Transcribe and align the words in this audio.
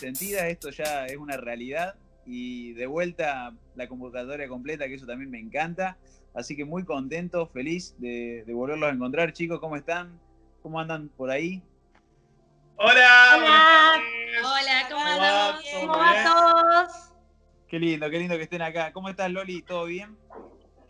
Sentidas, 0.00 0.44
esto 0.44 0.70
ya 0.70 1.04
es 1.04 1.18
una 1.18 1.36
realidad 1.36 1.94
y 2.24 2.72
de 2.72 2.86
vuelta 2.86 3.52
la 3.74 3.86
convocatoria 3.86 4.48
completa, 4.48 4.88
que 4.88 4.94
eso 4.94 5.04
también 5.04 5.30
me 5.30 5.38
encanta. 5.38 5.98
Así 6.32 6.56
que 6.56 6.64
muy 6.64 6.84
contento, 6.84 7.46
feliz 7.48 7.94
de, 7.98 8.42
volverlos 8.48 8.88
a 8.88 8.94
encontrar. 8.94 9.34
Chicos, 9.34 9.60
¿cómo 9.60 9.76
están? 9.76 10.18
¿Cómo 10.62 10.80
andan 10.80 11.10
por 11.10 11.30
ahí? 11.30 11.62
Hola. 12.76 13.34
Hola. 13.36 13.92
Hola, 14.42 14.88
¿cómo 14.88 15.04
andamos? 15.04 15.64
¿Cómo 15.80 15.92
va 15.92 16.24
todos? 16.24 17.12
Qué 17.68 17.78
lindo, 17.78 18.08
qué 18.08 18.18
lindo 18.20 18.36
que 18.38 18.44
estén 18.44 18.62
acá. 18.62 18.94
¿Cómo 18.94 19.10
estás, 19.10 19.30
Loli? 19.30 19.60
¿Todo 19.60 19.84
bien? 19.84 20.16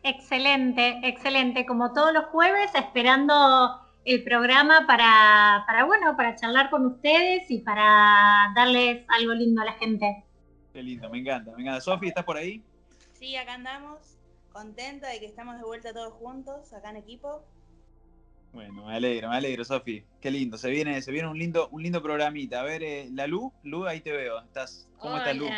Excelente, 0.05 1.01
excelente. 1.03 1.67
Como 1.67 1.93
todos 1.93 2.13
los 2.13 2.27
jueves, 2.27 2.71
esperando 2.77 3.90
el 4.05 4.25
programa 4.25 4.87
para, 4.87 5.65
para, 5.67 5.85
bueno, 5.85 6.17
para 6.17 6.35
charlar 6.37 6.71
con 6.71 6.87
ustedes 6.87 7.51
y 7.51 7.59
para 7.59 8.53
darles 8.55 9.05
algo 9.09 9.35
lindo 9.35 9.63
a 9.63 9.67
la 9.67 9.73
gente. 9.75 10.25
Qué 10.73 10.83
lindo, 10.83 11.11
me 11.11 11.19
encanta, 11.19 11.53
me 11.53 11.63
encanta. 11.63 11.81
Sofi, 11.81 12.09
¿estás 12.09 12.25
por 12.25 12.37
ahí? 12.37 12.63
Sí, 13.15 13.37
acá 13.37 13.55
andamos, 13.55 14.19
contenta 14.53 15.09
de 15.09 15.21
que 15.21 15.27
estamos 15.27 15.59
de 15.59 15.65
vuelta 15.65 15.93
todos 15.93 16.15
juntos, 16.15 16.73
acá 16.73 16.91
en 16.91 16.97
equipo. 16.97 17.45
Bueno, 18.53 18.87
me 18.87 18.97
alegro, 18.97 19.29
me 19.29 19.37
alegro, 19.37 19.65
Sofi. 19.65 20.05
Qué 20.21 20.31
lindo, 20.31 20.59
se 20.59 20.71
viene, 20.71 21.01
se 21.03 21.13
viene 21.13 21.29
un 21.29 21.39
lindo, 21.39 21.69
un 21.69 21.83
lindo 21.83 22.03
programita. 22.03 22.61
A 22.61 22.65
ver, 22.65 22.83
eh, 22.83 23.09
la 23.13 23.27
Lu, 23.27 23.53
Lu, 23.63 23.87
ahí 23.87 24.01
te 24.01 24.11
veo. 24.11 24.41
¿Estás, 24.41 24.89
¿Cómo 24.99 25.19
estás, 25.19 25.37
Lu? 25.37 25.49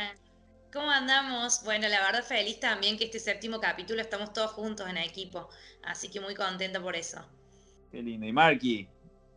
¿Cómo 0.73 0.91
andamos? 0.91 1.62
Bueno, 1.65 1.89
la 1.89 2.01
verdad 2.01 2.23
feliz 2.23 2.59
también 2.59 2.99
que 2.99 3.05
este 3.05 3.19
séptimo 3.19 3.61
capítulo 3.61 4.01
estamos 4.01 4.33
todos 4.33 4.53
juntos 4.53 4.89
en 4.89 4.97
equipo, 4.97 5.49
así 5.84 6.11
que 6.11 6.21
muy 6.21 6.34
contenta 6.34 6.81
por 6.83 6.97
eso. 6.97 7.23
Qué 7.93 8.03
lindo. 8.03 8.27
Y 8.27 8.33
Marky, 8.33 8.89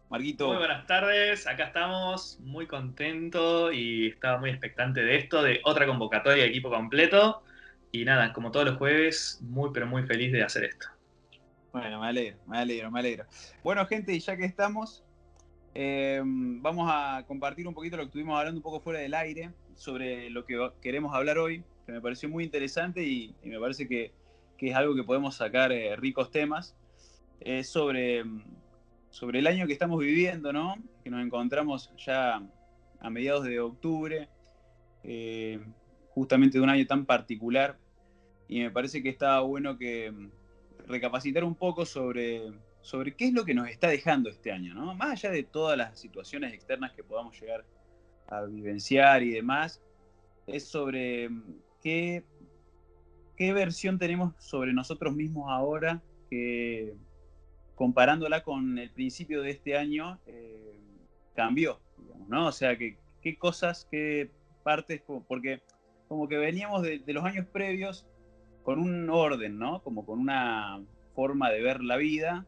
Marquito. 0.10 0.48
Muy 0.48 0.58
buenas 0.58 0.88
tardes, 0.88 1.46
acá 1.46 1.66
estamos, 1.66 2.40
muy 2.40 2.66
contento 2.68 3.70
y 3.70 4.08
estaba 4.08 4.38
muy 4.38 4.50
expectante 4.50 5.02
de 5.02 5.18
esto, 5.18 5.44
de 5.44 5.60
otra 5.66 5.86
convocatoria 5.86 6.44
de 6.44 6.50
equipo 6.52 6.70
completo. 6.70 7.44
Y 7.92 8.06
nada, 8.06 8.32
como 8.32 8.52
todos 8.52 8.66
los 8.66 8.78
jueves, 8.78 9.40
muy 9.42 9.72
pero 9.74 9.88
muy 9.88 10.04
feliz 10.04 10.32
de 10.32 10.42
hacer 10.42 10.64
esto. 10.64 10.88
Bueno, 11.74 12.00
me 12.00 12.08
alegro, 12.08 12.38
me 12.48 12.58
alegro, 12.58 12.90
me 12.92 13.00
alegro. 13.00 13.26
Bueno, 13.62 13.86
gente, 13.88 14.14
y 14.14 14.22
ya 14.22 14.38
que 14.38 14.46
estamos, 14.46 15.04
eh, 15.74 16.22
vamos 16.24 16.90
a 16.90 17.26
compartir 17.28 17.68
un 17.68 17.74
poquito 17.74 17.98
lo 17.98 18.04
que 18.04 18.08
estuvimos 18.08 18.40
hablando 18.40 18.60
un 18.60 18.64
poco 18.64 18.80
fuera 18.80 19.00
del 19.00 19.14
aire 19.14 19.52
sobre 19.76 20.30
lo 20.30 20.46
que 20.46 20.72
queremos 20.82 21.14
hablar 21.14 21.40
hoy, 21.40 21.62
que 21.86 21.92
me 21.92 22.00
pareció 22.00 22.30
muy 22.30 22.46
interesante 22.46 23.04
y, 23.04 23.36
me 23.44 23.60
parece 23.60 23.86
que, 23.86 24.14
es 24.60 24.76
algo 24.76 24.96
que 24.96 25.04
podemos 25.04 25.36
sacar 25.36 25.74
eh, 25.74 25.94
ricos 25.98 26.32
temas. 26.32 26.74
Es 27.40 27.70
sobre, 27.70 28.24
sobre 29.10 29.40
el 29.40 29.48
año 29.48 29.68
que 29.68 29.74
estamos 29.74 30.00
viviendo, 30.00 30.52
¿no? 30.52 30.76
Que 31.04 31.10
nos 31.10 31.24
encontramos 31.24 31.92
ya 31.98 32.42
a 33.00 33.10
mediados 33.10 33.46
de 33.46 33.60
octubre, 33.60 34.28
eh, 35.04 35.60
justamente 36.10 36.58
de 36.58 36.64
un 36.64 36.70
año 36.70 36.86
tan 36.86 37.06
particular. 37.06 37.78
Y 38.48 38.62
me 38.62 38.72
parece 38.72 39.02
que 39.04 39.10
está 39.10 39.40
bueno 39.42 39.78
que 39.78 40.12
mm, 40.12 40.30
recapacitar 40.88 41.44
un 41.44 41.56
poco 41.56 41.86
sobre, 41.86 42.52
sobre 42.82 43.16
qué 43.16 43.26
es 43.28 43.34
lo 43.34 43.46
que 43.46 43.54
nos 43.54 43.70
está 43.70 43.88
dejando 43.90 44.30
este 44.30 44.52
año, 44.52 44.74
¿no? 44.74 44.94
Más 44.96 45.12
allá 45.12 45.32
de 45.32 45.44
todas 45.44 45.78
las 45.78 46.00
situaciones 46.00 46.54
externas 46.54 46.94
que 46.94 47.04
podamos 47.04 47.40
llegar 47.40 47.66
a 48.28 48.44
vivenciar 48.44 49.24
y 49.24 49.32
demás, 49.32 49.82
es 50.48 50.68
sobre 50.68 51.30
mm, 51.30 51.56
qué, 51.82 52.24
qué 53.36 53.54
versión 53.54 54.00
tenemos 54.00 54.34
sobre 54.40 54.74
nosotros 54.74 55.16
mismos 55.16 55.46
ahora 55.50 56.02
que 56.30 56.96
comparándola 57.76 58.44
con 58.44 58.78
el 58.78 58.90
principio 58.92 59.42
de 59.42 59.52
este 59.52 59.78
año 59.78 60.20
eh, 60.26 60.80
cambió, 61.36 61.80
¿no? 62.28 62.48
O 62.48 62.52
sea, 62.52 62.78
qué 62.78 63.38
cosas, 63.38 63.88
qué 63.92 64.32
partes, 64.64 65.02
porque 65.28 65.62
como 66.08 66.28
que 66.28 66.38
veníamos 66.38 66.82
de, 66.82 67.00
de, 67.00 67.14
los 67.14 67.24
años 67.24 67.46
previos 67.48 68.08
con 68.64 68.80
un 68.80 69.10
orden, 69.10 69.60
¿no? 69.60 69.82
Como 69.84 70.06
con 70.06 70.20
una 70.20 70.82
forma 71.14 71.52
de 71.52 71.62
ver 71.62 71.82
la 71.82 71.98
vida 71.98 72.46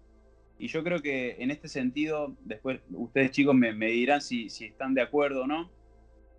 y 0.60 0.68
yo 0.68 0.84
creo 0.84 1.02
que 1.02 1.36
en 1.40 1.52
este 1.52 1.68
sentido, 1.68 2.36
después 2.44 2.82
ustedes 2.92 3.32
chicos 3.32 3.54
me, 3.56 3.74
dirán 3.74 4.22
si, 4.22 4.48
están 4.48 4.94
de 4.94 5.02
acuerdo 5.02 5.44
o 5.44 5.48
no, 5.48 5.70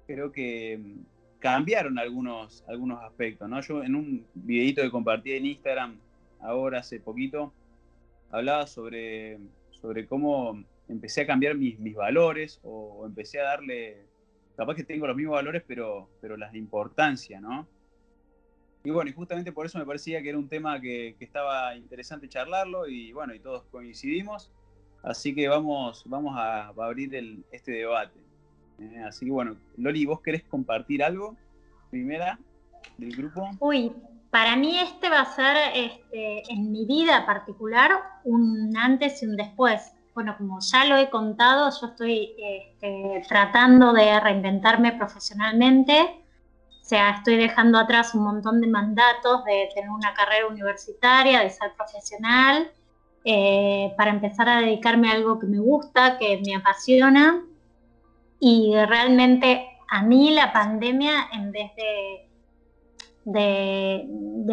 creo 0.07 0.33
que 0.33 0.79
mm, 0.79 1.39
cambiaron 1.39 1.99
algunos, 1.99 2.65
algunos 2.67 3.03
aspectos, 3.05 3.49
¿no? 3.49 3.61
Yo 3.61 3.85
en 3.85 3.95
un 3.95 4.27
videito 4.35 4.83
que 4.83 4.91
compartí 4.91 5.33
en 5.33 5.47
Instagram 5.47 5.99
ahora 6.41 6.81
hace 6.81 6.99
poquito, 6.99 7.53
hablaba 8.31 8.67
sobre, 8.67 9.39
sobre 9.71 10.07
cómo 10.07 10.63
empecé 10.89 11.23
a 11.23 11.27
cambiar 11.27 11.57
mis, 11.57 11.95
valores 11.95 12.61
o, 12.63 13.05
empecé 13.07 13.41
a 13.41 13.45
darle, 13.45 14.07
capaz 14.57 14.75
que 14.75 14.85
tengo 14.85 15.07
los 15.07 15.17
mismos 15.17 15.35
valores, 15.35 15.63
pero, 15.67 16.09
pero 16.21 16.37
las 16.37 16.53
de 16.53 16.59
importancia, 16.59 17.41
¿no? 17.41 17.67
Y 18.85 18.91
bueno, 18.91 19.11
y 19.11 19.13
justamente 19.13 19.53
por 19.53 19.67
eso 19.67 19.79
me 19.79 19.85
parecía 19.85 20.23
que 20.23 20.31
era 20.31 20.39
un 20.39 20.49
tema 20.49 20.81
que, 20.81 21.17
estaba 21.21 21.77
interesante 21.77 22.29
charlarlo 22.29 22.89
y 22.89 23.13
bueno, 23.13 23.35
y 23.35 23.41
todos 23.41 23.65
coincidimos. 23.65 24.53
Así 25.03 25.35
que 25.35 25.49
vamos, 25.49 26.05
vamos 26.07 26.35
a, 26.37 26.69
abrir 26.69 27.45
este 27.53 27.73
debate. 27.73 28.19
¿eh? 28.81 29.03
así 29.07 29.27
que 29.27 29.33
bueno, 29.33 29.57
Loli, 29.77 30.07
¿vos 30.07 30.21
querés 30.21 30.45
compartir 30.45 31.03
algo? 31.03 31.37
Primera 31.91 32.39
del 32.97 33.17
grupo. 33.17 33.51
Uy, 33.61 33.93
para 34.31 34.57
mí 34.57 34.79
este 34.79 35.09
va 35.09 35.21
a 35.21 35.35
ser 35.35 35.57
este, 35.75 36.53
en 36.53 36.71
mi 36.71 36.85
vida 36.87 37.25
particular 37.27 37.91
un 38.25 38.77
antes 38.77 39.23
y 39.23 39.27
un 39.27 39.37
después. 39.37 39.93
Bueno, 40.15 40.37
como 40.37 40.59
ya 40.61 40.85
lo 40.85 40.97
he 40.97 41.11
contado, 41.11 41.71
yo 41.81 41.87
estoy 41.87 42.35
este, 42.39 43.23
tratando 43.29 43.93
de 43.93 44.19
reinventarme 44.21 44.93
profesionalmente 44.93 46.25
o 46.89 46.91
sea, 46.91 47.11
estoy 47.11 47.37
dejando 47.37 47.77
atrás 47.79 48.15
un 48.15 48.25
montón 48.25 48.63
de 48.63 48.67
mandatos 48.67 49.45
de 49.45 49.69
tener 49.75 49.91
una 49.91 50.15
carrera 50.15 50.47
universitaria, 50.47 51.41
de 51.41 51.51
ser 51.51 51.75
profesional, 51.75 52.73
eh, 53.27 53.93
para 53.99 54.11
empezar 54.11 54.49
a 54.49 54.63
dedicarme 54.63 55.11
a 55.11 55.13
algo 55.13 55.39
que 55.39 55.47
me 55.47 55.59
gusta, 55.59 56.17
que 56.17 56.41
me 56.47 56.57
apasiona. 56.57 57.45
Y 58.41 58.73
realmente 58.87 59.69
a 59.91 60.03
mí 60.03 60.31
la 60.31 60.51
pandemia, 60.51 61.29
en 61.35 61.53
vez 61.53 61.77
de, 61.77 62.28
de, 63.33 64.07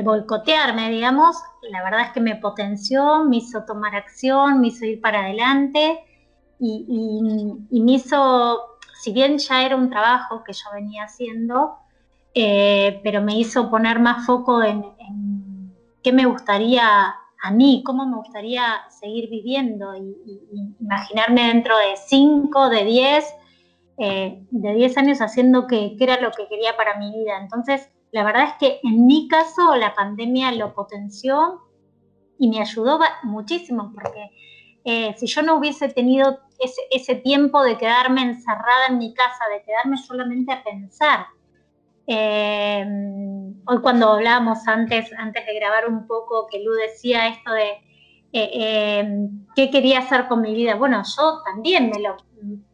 boicotearme, 0.04 0.90
digamos, 0.92 1.38
la 1.72 1.84
verdad 1.84 2.02
es 2.02 2.12
que 2.12 2.20
me 2.20 2.36
potenció, 2.36 3.24
me 3.24 3.38
hizo 3.38 3.64
tomar 3.64 3.96
acción, 3.96 4.60
me 4.60 4.68
hizo 4.68 4.86
ir 4.86 5.00
para 5.00 5.22
adelante 5.22 6.00
y, 6.60 7.80
me 7.82 7.92
hizo, 7.94 8.78
si 9.02 9.14
bien 9.14 9.38
ya 9.38 9.66
era 9.66 9.76
un 9.76 9.90
trabajo 9.90 10.44
que 10.44 10.54
yo 10.54 10.66
venía 10.74 11.04
haciendo, 11.06 11.78
eh, 12.34 13.00
pero 13.04 13.22
me 13.22 13.38
hizo 13.38 13.70
poner 13.70 14.00
más 14.00 14.26
foco 14.26 14.62
en, 14.62 14.84
qué 16.04 16.12
me 16.12 16.26
gustaría 16.26 17.16
a 17.42 17.52
mí, 17.52 17.84
cómo 17.86 18.06
me 18.06 18.18
gustaría 18.18 18.84
seguir 18.90 19.30
viviendo 19.30 19.96
y, 19.96 20.18
imaginarme 20.82 21.48
dentro 21.48 21.78
de 21.78 21.96
5, 21.96 22.70
de 22.70 22.84
10, 22.84 23.34
eh, 23.98 24.46
de 24.52 24.74
10 24.74 24.98
años 24.98 25.22
haciendo 25.22 25.68
qué 25.68 25.96
era 26.00 26.20
lo 26.20 26.32
que 26.32 26.48
quería 26.48 26.76
para 26.76 26.98
mi 26.98 27.12
vida. 27.12 27.40
Entonces, 27.40 27.90
la 28.16 28.24
verdad 28.24 28.44
es 28.44 28.54
que 28.60 28.80
en 28.82 29.06
mi 29.06 29.28
caso 29.28 29.76
la 29.76 29.94
pandemia 29.94 30.54
lo 30.54 30.74
potenció 30.74 31.64
y 32.40 32.48
me 32.48 32.62
ayudó 32.62 32.98
muchísimo 33.24 33.92
porque 33.94 34.32
eh, 34.86 35.14
si 35.18 35.28
yo 35.28 35.42
no 35.42 35.56
hubiese 35.58 35.90
tenido 35.90 36.40
ese, 36.92 37.16
tiempo 37.16 37.62
de 37.62 37.78
quedarme 37.78 38.22
encerrada 38.22 38.88
en 38.88 39.00
mi 39.00 39.14
casa, 39.14 39.44
de 39.52 39.62
quedarme 39.64 39.98
solamente 39.98 40.54
a 40.54 40.64
pensar 40.64 41.26
eh, 42.08 42.86
hoy 43.66 43.82
cuando 43.82 44.14
hablábamos 44.14 44.66
antes, 44.66 45.12
antes 45.18 45.46
de 45.46 45.54
grabar 45.56 45.90
un 45.90 46.08
poco, 46.08 46.48
que 46.50 46.64
Lu 46.64 46.72
decía 46.72 47.28
esto 47.28 47.52
de 47.52 47.70
eh, 48.32 48.50
eh, 48.54 49.30
qué 49.58 49.70
quería 49.70 50.00
hacer 50.00 50.28
con 50.28 50.40
mi 50.40 50.54
vida. 50.54 50.76
Bueno, 50.76 51.02
yo 51.04 51.42
también 51.44 51.90
me 51.90 52.00
lo, 52.00 52.16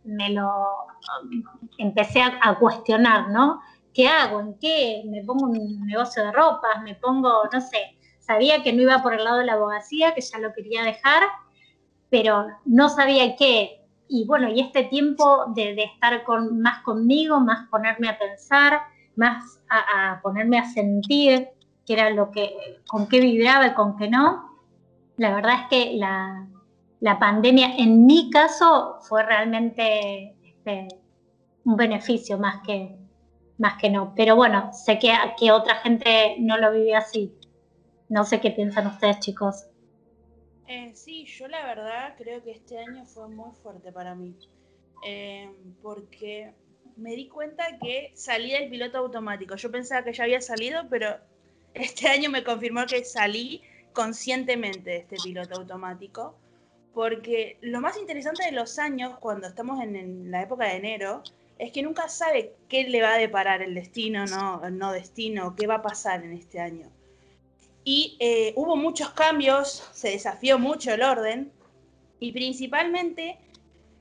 me 0.04 0.30
lo 0.30 0.48
um, 0.50 1.44
empecé 1.80 2.22
a, 2.22 2.60
cuestionar, 2.60 3.30
¿no? 3.30 3.60
¿Qué 3.94 4.08
hago? 4.08 4.40
¿En 4.40 4.58
qué? 4.60 5.04
¿Me 5.06 5.24
pongo 5.24 5.48
un 5.48 5.86
negocio 5.86 6.24
de 6.24 6.32
ropas? 6.32 6.82
¿Me 6.84 6.96
pongo, 6.96 7.44
no 7.52 7.62
sé? 7.62 7.98
Sabía 8.20 8.64
que 8.64 8.74
no 8.74 8.82
iba 8.82 9.02
por 9.02 9.14
el 9.14 9.24
lado 9.24 9.40
de 9.40 9.46
la 9.46 9.54
abogacía, 9.54 10.14
que 10.14 10.22
ya 10.22 10.40
lo 10.40 10.54
quería 10.54 10.84
dejar, 10.84 11.24
pero 12.10 12.48
no 12.66 12.90
sabía 12.90 13.36
qué. 13.36 13.82
Y 14.08 14.26
bueno, 14.26 14.50
y 14.50 14.62
este 14.62 14.84
tiempo 14.84 15.46
de, 15.56 15.76
de 15.76 15.84
estar 15.84 16.24
con, 16.24 16.62
más 16.62 16.84
conmigo, 16.84 17.40
más 17.40 17.68
ponerme 17.70 18.10
a 18.10 18.18
pensar, 18.18 18.82
más 19.16 19.62
a, 19.70 20.20
ponerme 20.22 20.60
a 20.60 20.66
sentir 20.66 21.50
qué 21.86 21.94
era 21.94 22.10
lo 22.10 22.32
que, 22.32 22.82
con 22.88 23.08
qué 23.08 23.20
vibraba 23.20 23.68
y 23.68 23.74
con 23.74 23.98
qué 23.98 24.10
no. 24.10 24.60
La 25.18 25.36
verdad 25.36 25.54
es 25.62 25.68
que 25.70 25.98
la, 25.98 26.48
pandemia 27.20 27.76
en 27.78 28.06
mi 28.06 28.30
caso 28.30 28.98
fue 29.02 29.24
realmente 29.24 30.36
este, 30.44 30.88
un 31.64 31.76
beneficio 31.76 32.38
más 32.38 32.62
que, 32.66 32.98
más 33.62 33.80
que 33.80 33.90
no. 33.90 34.14
Pero 34.16 34.36
bueno, 34.36 34.74
sé 34.74 35.00
que, 35.00 35.14
que 35.40 35.52
otra 35.52 35.76
gente 35.76 36.36
no 36.40 36.58
lo 36.58 36.72
vive 36.72 36.96
así. 36.96 37.34
No 38.10 38.26
sé 38.26 38.42
qué 38.42 38.52
piensan 38.52 38.88
ustedes, 38.88 39.20
chicos. 39.20 39.68
Eh, 40.68 40.92
sí, 40.96 41.26
yo 41.26 41.48
la 41.48 41.66
verdad 41.66 42.16
creo 42.18 42.44
que 42.44 42.52
este 42.52 42.80
año 42.80 43.06
fue 43.06 43.30
muy 43.30 43.52
fuerte 43.62 43.92
para 43.92 44.16
mí. 44.16 44.36
eh, 45.06 45.50
porque 45.82 46.54
me 46.98 47.16
di 47.16 47.28
cuenta 47.28 47.64
que 47.82 48.12
salí 48.16 48.52
del 48.52 48.70
piloto 48.70 48.98
automático. 48.98 49.56
Yo 49.56 49.72
pensaba 49.72 50.04
que 50.04 50.14
ya 50.14 50.24
había 50.24 50.42
salido, 50.42 50.84
pero 50.90 51.18
este 51.74 52.08
año 52.08 52.30
me 52.30 52.44
confirmó 52.44 52.86
que 52.86 53.04
salí 53.04 53.62
conscientemente 53.94 54.90
de 54.90 54.98
este 54.98 55.18
piloto 55.24 55.56
automático, 55.56 56.36
porque 56.94 57.58
lo 57.62 57.82
más 57.82 57.98
interesante 57.98 58.46
de 58.46 58.52
los 58.52 58.80
años, 58.80 59.18
cuando 59.20 59.48
estamos 59.48 59.82
en, 59.82 60.30
la 60.32 60.42
época 60.42 60.66
de 60.66 60.76
enero, 60.76 61.24
es 61.62 61.72
que 61.72 61.84
nunca 61.84 62.10
sabe 62.10 62.56
qué 62.68 62.84
le 62.90 63.02
va 63.02 63.14
a 63.14 63.18
deparar 63.18 63.62
el 63.62 63.76
destino, 63.76 64.26
no, 64.26 64.68
no 64.72 64.92
destino, 64.92 65.56
qué 65.56 65.68
va 65.68 65.76
a 65.76 65.82
pasar 65.82 66.24
en 66.24 66.34
este 66.34 66.60
año. 66.60 66.90
Y 67.84 68.18
eh, 68.20 68.54
hubo 68.56 68.76
muchos 68.76 69.12
cambios, 69.12 69.88
se 69.94 70.10
desafió 70.10 70.58
mucho 70.58 70.92
el 70.92 71.04
orden, 71.04 71.52
y 72.20 72.32
principalmente 72.32 73.38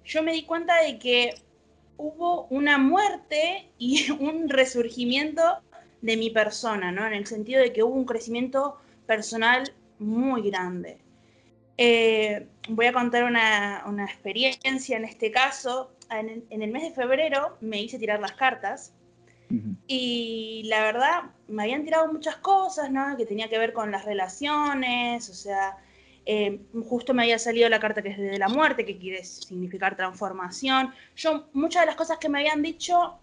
yo 0.04 0.22
me 0.22 0.32
di 0.32 0.44
cuenta 0.44 0.82
de 0.82 0.98
que 0.98 1.34
hubo 1.98 2.46
una 2.46 2.78
muerte 2.78 3.68
y 3.78 4.10
un 4.20 4.48
resurgimiento 4.48 5.42
de 6.00 6.16
mi 6.16 6.30
persona, 6.30 6.90
¿no? 6.90 7.06
En 7.06 7.12
el 7.12 7.26
sentido 7.26 7.60
de 7.60 7.74
que 7.74 7.82
hubo 7.82 7.94
un 7.94 8.06
crecimiento 8.06 8.78
personal 9.06 9.70
muy 9.98 10.50
grande. 10.50 10.98
Eh, 11.76 12.46
voy 12.68 12.86
a 12.86 12.92
contar 12.92 13.24
una, 13.24 14.04
experiencia 14.08 14.96
en 14.96 15.04
este 15.04 15.30
caso. 15.30 15.90
En 16.10 16.62
el, 16.62 16.70
mes 16.70 16.82
de 16.82 16.90
febrero 16.90 17.56
me 17.60 17.80
hice 17.80 17.98
tirar 17.98 18.20
las 18.20 18.32
cartas 18.32 18.94
y 19.86 20.62
la 20.66 20.82
verdad 20.82 21.22
me 21.48 21.64
habían 21.64 21.84
tirado 21.84 22.12
muchas 22.12 22.36
cosas, 22.36 22.90
¿no? 22.90 23.16
Que 23.16 23.26
tenía 23.26 23.48
que 23.48 23.58
ver 23.58 23.72
con 23.72 23.90
las 23.90 24.04
relaciones, 24.04 25.28
o 25.28 25.34
sea, 25.34 25.76
eh, 26.26 26.60
justo 26.88 27.14
me 27.14 27.22
había 27.22 27.38
salido 27.38 27.68
la 27.68 27.80
carta 27.80 28.02
que 28.02 28.10
es 28.10 28.18
de 28.18 28.38
la 28.38 28.48
muerte, 28.48 28.84
que 28.84 28.98
quiere 28.98 29.24
significar 29.24 29.96
transformación. 29.96 30.94
Yo, 31.16 31.48
muchas 31.52 31.82
de 31.82 31.86
las 31.86 31.96
cosas 31.96 32.18
que 32.18 32.28
me 32.28 32.38
habían 32.38 32.62
dicho 32.62 33.18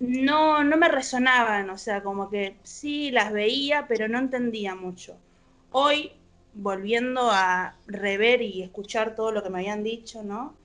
no, 0.00 0.64
no 0.64 0.76
me 0.76 0.88
resonaban, 0.88 1.70
o 1.70 1.78
sea, 1.78 2.02
como 2.02 2.30
que 2.30 2.56
sí 2.62 3.10
las 3.10 3.32
veía, 3.32 3.86
pero 3.88 4.08
no 4.08 4.18
entendía 4.18 4.74
mucho. 4.74 5.16
Hoy, 5.70 6.12
volviendo 6.54 7.30
a 7.30 7.76
rever 7.86 8.42
y 8.42 8.62
escuchar 8.62 9.14
todo 9.14 9.32
lo 9.32 9.42
que 9.42 9.50
me 9.50 9.58
habían 9.58 9.82
dicho, 9.82 10.22
¿no? 10.22 10.56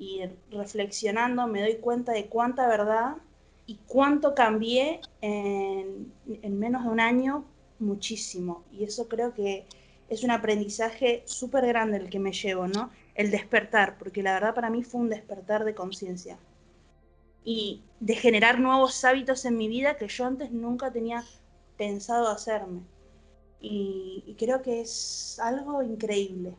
Y 0.00 0.22
reflexionando, 0.50 1.46
me 1.46 1.60
doy 1.60 1.76
cuenta 1.76 2.10
de 2.10 2.26
cuánta 2.26 2.66
verdad 2.66 3.18
y 3.66 3.78
cuánto 3.86 4.34
cambié 4.34 5.00
en, 5.20 6.12
en 6.42 6.58
menos 6.58 6.82
de 6.82 6.88
un 6.88 6.98
año, 6.98 7.44
muchísimo. 7.78 8.64
Y 8.72 8.82
eso 8.82 9.06
creo 9.06 9.32
que 9.32 9.64
es 10.10 10.24
un 10.24 10.32
aprendizaje 10.32 11.22
súper 11.24 11.66
grande 11.66 11.98
el 11.98 12.10
que 12.10 12.18
me 12.18 12.32
llevo, 12.32 12.66
¿no? 12.66 12.90
El 13.14 13.30
despertar, 13.30 13.96
porque 13.96 14.24
la 14.24 14.34
verdad 14.34 14.54
para 14.54 14.68
mí 14.68 14.82
fue 14.82 15.00
un 15.00 15.08
despertar 15.08 15.64
de 15.64 15.74
conciencia. 15.74 16.36
Y 17.44 17.82
de 18.00 18.16
generar 18.16 18.58
nuevos 18.58 19.04
hábitos 19.04 19.44
en 19.44 19.56
mi 19.56 19.68
vida 19.68 19.96
que 19.96 20.08
yo 20.08 20.26
antes 20.26 20.50
nunca 20.50 20.90
tenía 20.90 21.24
pensado 21.78 22.28
hacerme. 22.28 22.80
Y, 23.60 24.34
creo 24.38 24.62
que 24.62 24.80
es 24.80 25.38
algo 25.40 25.82
increíble. 25.82 26.54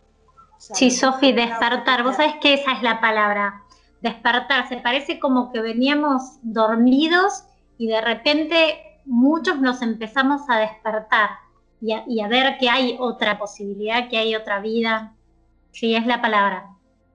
Sí, 0.74 0.92
Sofi, 0.92 1.34
despertar. 1.34 2.04
Vos 2.04 2.16
sabés 2.18 2.36
que 2.42 2.54
esa 2.54 2.74
es 2.74 2.84
la 2.84 3.02
palabra. 3.02 3.63
Despertar. 4.02 4.68
Se 4.69 4.78
parece 4.78 5.19
como 5.19 5.52
que 5.52 5.62
veníamos 5.62 6.40
dormidos 6.42 7.46
y 7.78 7.88
de 7.88 8.02
repente 8.02 8.80
muchos 9.06 9.60
nos 9.60 9.81
empezamos 9.81 10.42
a 10.50 10.60
despertar 10.60 11.30
y 11.81 12.22
a, 12.22 12.28
ver 12.28 12.58
que 12.60 12.69
hay 12.69 12.96
otra 13.00 13.40
posibilidad, 13.40 14.08
que 14.08 14.18
hay 14.18 14.36
otra 14.36 14.60
vida. 14.60 15.16
Sí, 15.72 15.96
es 15.96 16.06
la 16.06 16.22
palabra. 16.22 16.66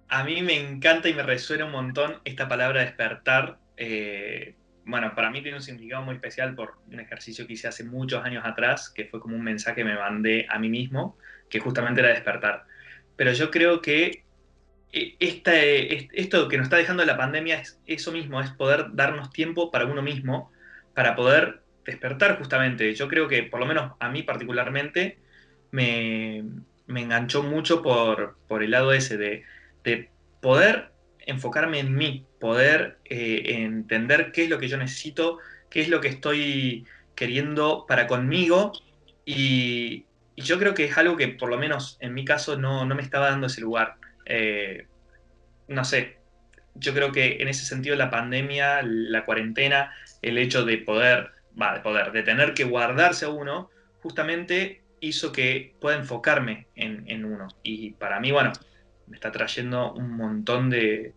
A 0.09 0.25
mí 0.25 0.43
me 0.43 0.59
encanta 0.59 1.09
y 1.09 1.15
me 1.15 1.23
resuena 1.23 1.67
un 1.67 1.73
montón 1.73 2.21
esta 2.25 2.49
palabra 2.49 2.81
despertar. 2.81 3.59
Eh, 3.77 4.57
bueno, 4.85 5.15
para 5.15 5.31
mí 5.31 5.41
tiene 5.43 5.59
un 5.59 5.63
significado 5.63 6.03
muy 6.03 6.17
especial 6.17 6.55
por 6.57 6.79
un 6.91 6.99
ejercicio 6.99 7.47
que 7.47 7.53
hice 7.53 7.69
hace 7.69 7.85
muchos 7.85 8.25
años 8.25 8.45
atrás, 8.45 8.91
que 8.91 9.05
fue 9.05 9.21
como 9.21 9.37
un 9.37 9.43
mensaje 9.43 9.77
que 9.77 9.85
me 9.85 9.95
mandé 9.95 10.47
a 10.49 10.59
mí 10.59 10.69
mismo, 10.69 11.17
que 11.49 11.61
justamente 11.61 12.01
era 12.01 12.11
despertar. 12.11 12.67
Pero 13.17 13.33
yo 13.33 13.51
creo 13.51 13.81
que 13.81 14.25
eh, 14.93 15.17
esta, 15.19 15.55
esto 15.57 16.49
que 16.49 16.57
nos 16.57 16.67
está 16.67 16.77
dejando 16.77 17.05
la 17.05 17.17
pandemia 17.17 17.61
es 17.61 17.81
eso 17.87 18.13
mismo, 18.13 18.41
es 18.41 18.51
poder 18.51 18.87
darnos 18.93 19.31
tiempo 19.31 19.71
para 19.71 19.87
uno 19.87 20.03
mismo, 20.03 20.53
para 20.95 21.17
poder 21.17 21.63
despertar 21.85 22.39
justamente. 22.39 22.95
Yo 22.95 23.09
creo 23.09 23.29
que, 23.29 23.43
por 23.43 23.61
lo 23.61 23.67
menos 23.67 23.93
a 24.01 24.09
mí 24.09 24.23
particularmente, 24.23 25.19
me, 25.71 26.45
enganchó 26.89 27.43
mucho 27.43 27.83
por, 27.83 28.37
el 28.63 28.71
lado 28.71 28.93
ese 28.93 29.17
de, 29.17 29.45
poder 30.41 30.93
enfocarme 31.21 31.81
en 31.81 31.95
mí, 31.95 32.27
poder 32.39 32.99
eh, 33.05 33.43
entender 33.65 34.31
qué 34.33 34.45
es 34.45 34.51
lo 34.51 34.59
que 34.59 34.69
yo 34.69 34.77
necesito, 34.77 35.39
qué 35.71 35.81
es 35.81 35.89
lo 35.89 36.01
que 36.01 36.09
estoy 36.09 36.87
queriendo 37.15 37.85
para 37.89 38.07
conmigo 38.07 38.73
y, 39.25 40.05
yo 40.37 40.59
creo 40.59 40.75
que 40.75 40.85
es 40.85 40.99
algo 40.99 41.17
que 41.17 41.29
por 41.29 41.49
lo 41.49 41.59
menos 41.59 41.97
en 42.01 42.15
mi 42.15 42.25
caso 42.25 42.59
no, 42.59 42.85
me 42.87 43.03
estaba 43.03 43.31
dando 43.31 43.47
ese 43.47 43.61
lugar. 43.61 43.97
Eh, 44.27 44.87
no 45.69 45.85
sé, 45.85 46.19
yo 46.75 46.93
creo 46.95 47.13
que 47.13 47.39
en 47.41 47.49
ese 47.49 47.65
sentido 47.65 47.97
la 47.97 48.11
pandemia, 48.11 48.83
la 48.83 49.25
cuarentena, 49.25 49.95
el 50.23 50.39
hecho 50.39 50.65
de 50.65 50.79
poder 50.79 51.31
va, 51.61 51.75
de 51.75 51.81
poder, 51.81 52.13
de 52.13 52.23
tener 52.23 52.55
que 52.55 52.65
guardarse 52.65 53.25
a 53.25 53.31
uno, 53.31 53.71
justamente 54.03 54.83
hizo 55.01 55.33
que 55.33 55.75
pueda 55.81 55.97
enfocarme 55.97 56.67
en, 56.75 57.25
uno. 57.25 57.49
Y 57.63 57.93
para 57.93 58.21
mí, 58.21 58.31
bueno, 58.31 58.53
me 59.07 59.17
está 59.17 59.33
trayendo 59.33 59.93
un 59.93 60.17
montón 60.17 60.71
de, 60.71 61.15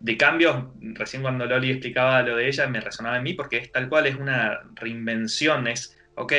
de 0.00 0.16
cambios. 0.16 0.64
Recién 0.80 1.22
cuando 1.22 1.46
Loli 1.46 1.70
explicaba 1.70 2.22
lo 2.22 2.36
de 2.36 2.48
ella, 2.48 2.66
me 2.66 2.80
resonaba 2.80 3.16
en 3.16 3.22
mí 3.22 3.34
porque 3.34 3.58
es 3.58 3.72
tal 3.72 3.88
cual, 3.88 4.06
es 4.06 4.16
una 4.16 4.60
reinvención, 4.74 5.66
es, 5.66 5.98
ok, 6.14 6.32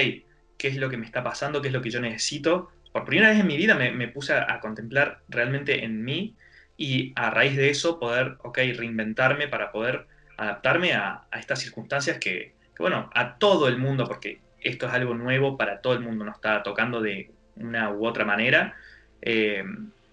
¿qué 0.59 0.67
es 0.67 0.77
lo 0.77 0.89
que 0.89 0.97
me 0.97 1.07
está 1.07 1.23
pasando? 1.23 1.61
¿Qué 1.61 1.69
es 1.69 1.73
lo 1.73 1.81
que 1.81 1.89
yo 1.89 1.99
necesito? 1.99 2.69
Por 2.91 3.05
primera 3.05 3.29
vez 3.29 3.39
en 3.39 3.47
mi 3.47 3.57
vida 3.57 3.73
me, 3.73 4.07
puse 4.09 4.33
a, 4.33 4.59
contemplar 4.59 5.21
realmente 5.29 5.83
en 5.83 6.03
mí 6.03 6.35
y 6.77 7.13
a 7.15 7.31
raíz 7.31 7.55
de 7.55 7.69
eso 7.69 7.99
poder, 7.99 8.37
ok, 8.43 8.57
reinventarme 8.75 9.47
para 9.47 9.71
poder 9.71 10.05
adaptarme 10.37 10.93
a 10.93 11.27
estas 11.39 11.59
circunstancias 11.59 12.19
que, 12.19 12.53
bueno, 12.77 13.09
a 13.15 13.37
todo 13.37 13.67
el 13.67 13.77
mundo, 13.77 14.05
porque 14.05 14.41
esto 14.61 14.87
es 14.87 14.93
algo 14.93 15.13
nuevo 15.13 15.57
para 15.57 15.81
todo 15.81 15.93
el 15.93 16.01
mundo, 16.01 16.25
nos 16.25 16.35
está 16.35 16.61
tocando 16.63 17.01
de 17.01 17.31
una 17.55 17.91
u 17.91 18.05
otra 18.05 18.25
manera. 18.25 18.75
Eh, 19.21 19.63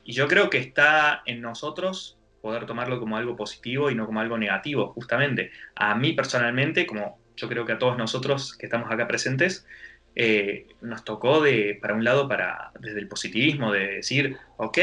y 0.04 0.12
yo 0.12 0.28
creo 0.28 0.50
que 0.50 0.58
está 0.58 1.22
en 1.26 1.42
nosotros 1.42 2.18
poder 2.40 2.66
tomarlo 2.66 3.00
como 3.00 3.16
algo 3.16 3.36
positivo 3.36 3.90
y 3.90 3.94
no 3.94 4.06
como 4.06 4.20
algo 4.20 4.38
negativo, 4.38 4.92
justamente. 4.92 5.50
A 5.74 5.94
mí 5.96 6.12
personalmente, 6.12 6.86
como 6.86 7.18
yo 7.36 7.48
creo 7.48 7.66
que 7.66 7.72
a 7.72 7.78
todos 7.78 7.98
nosotros 7.98 8.56
que 8.56 8.66
estamos 8.66 8.90
acá 8.90 9.08
presentes, 9.08 9.66
eh, 10.16 10.66
nos 10.80 11.04
tocó 11.04 11.42
de, 11.42 11.78
para 11.80 11.94
un 11.94 12.02
lado, 12.02 12.26
para, 12.26 12.72
desde 12.80 12.98
el 12.98 13.08
positivismo, 13.08 13.70
de 13.70 13.96
decir, 13.96 14.36
ok, 14.56 14.78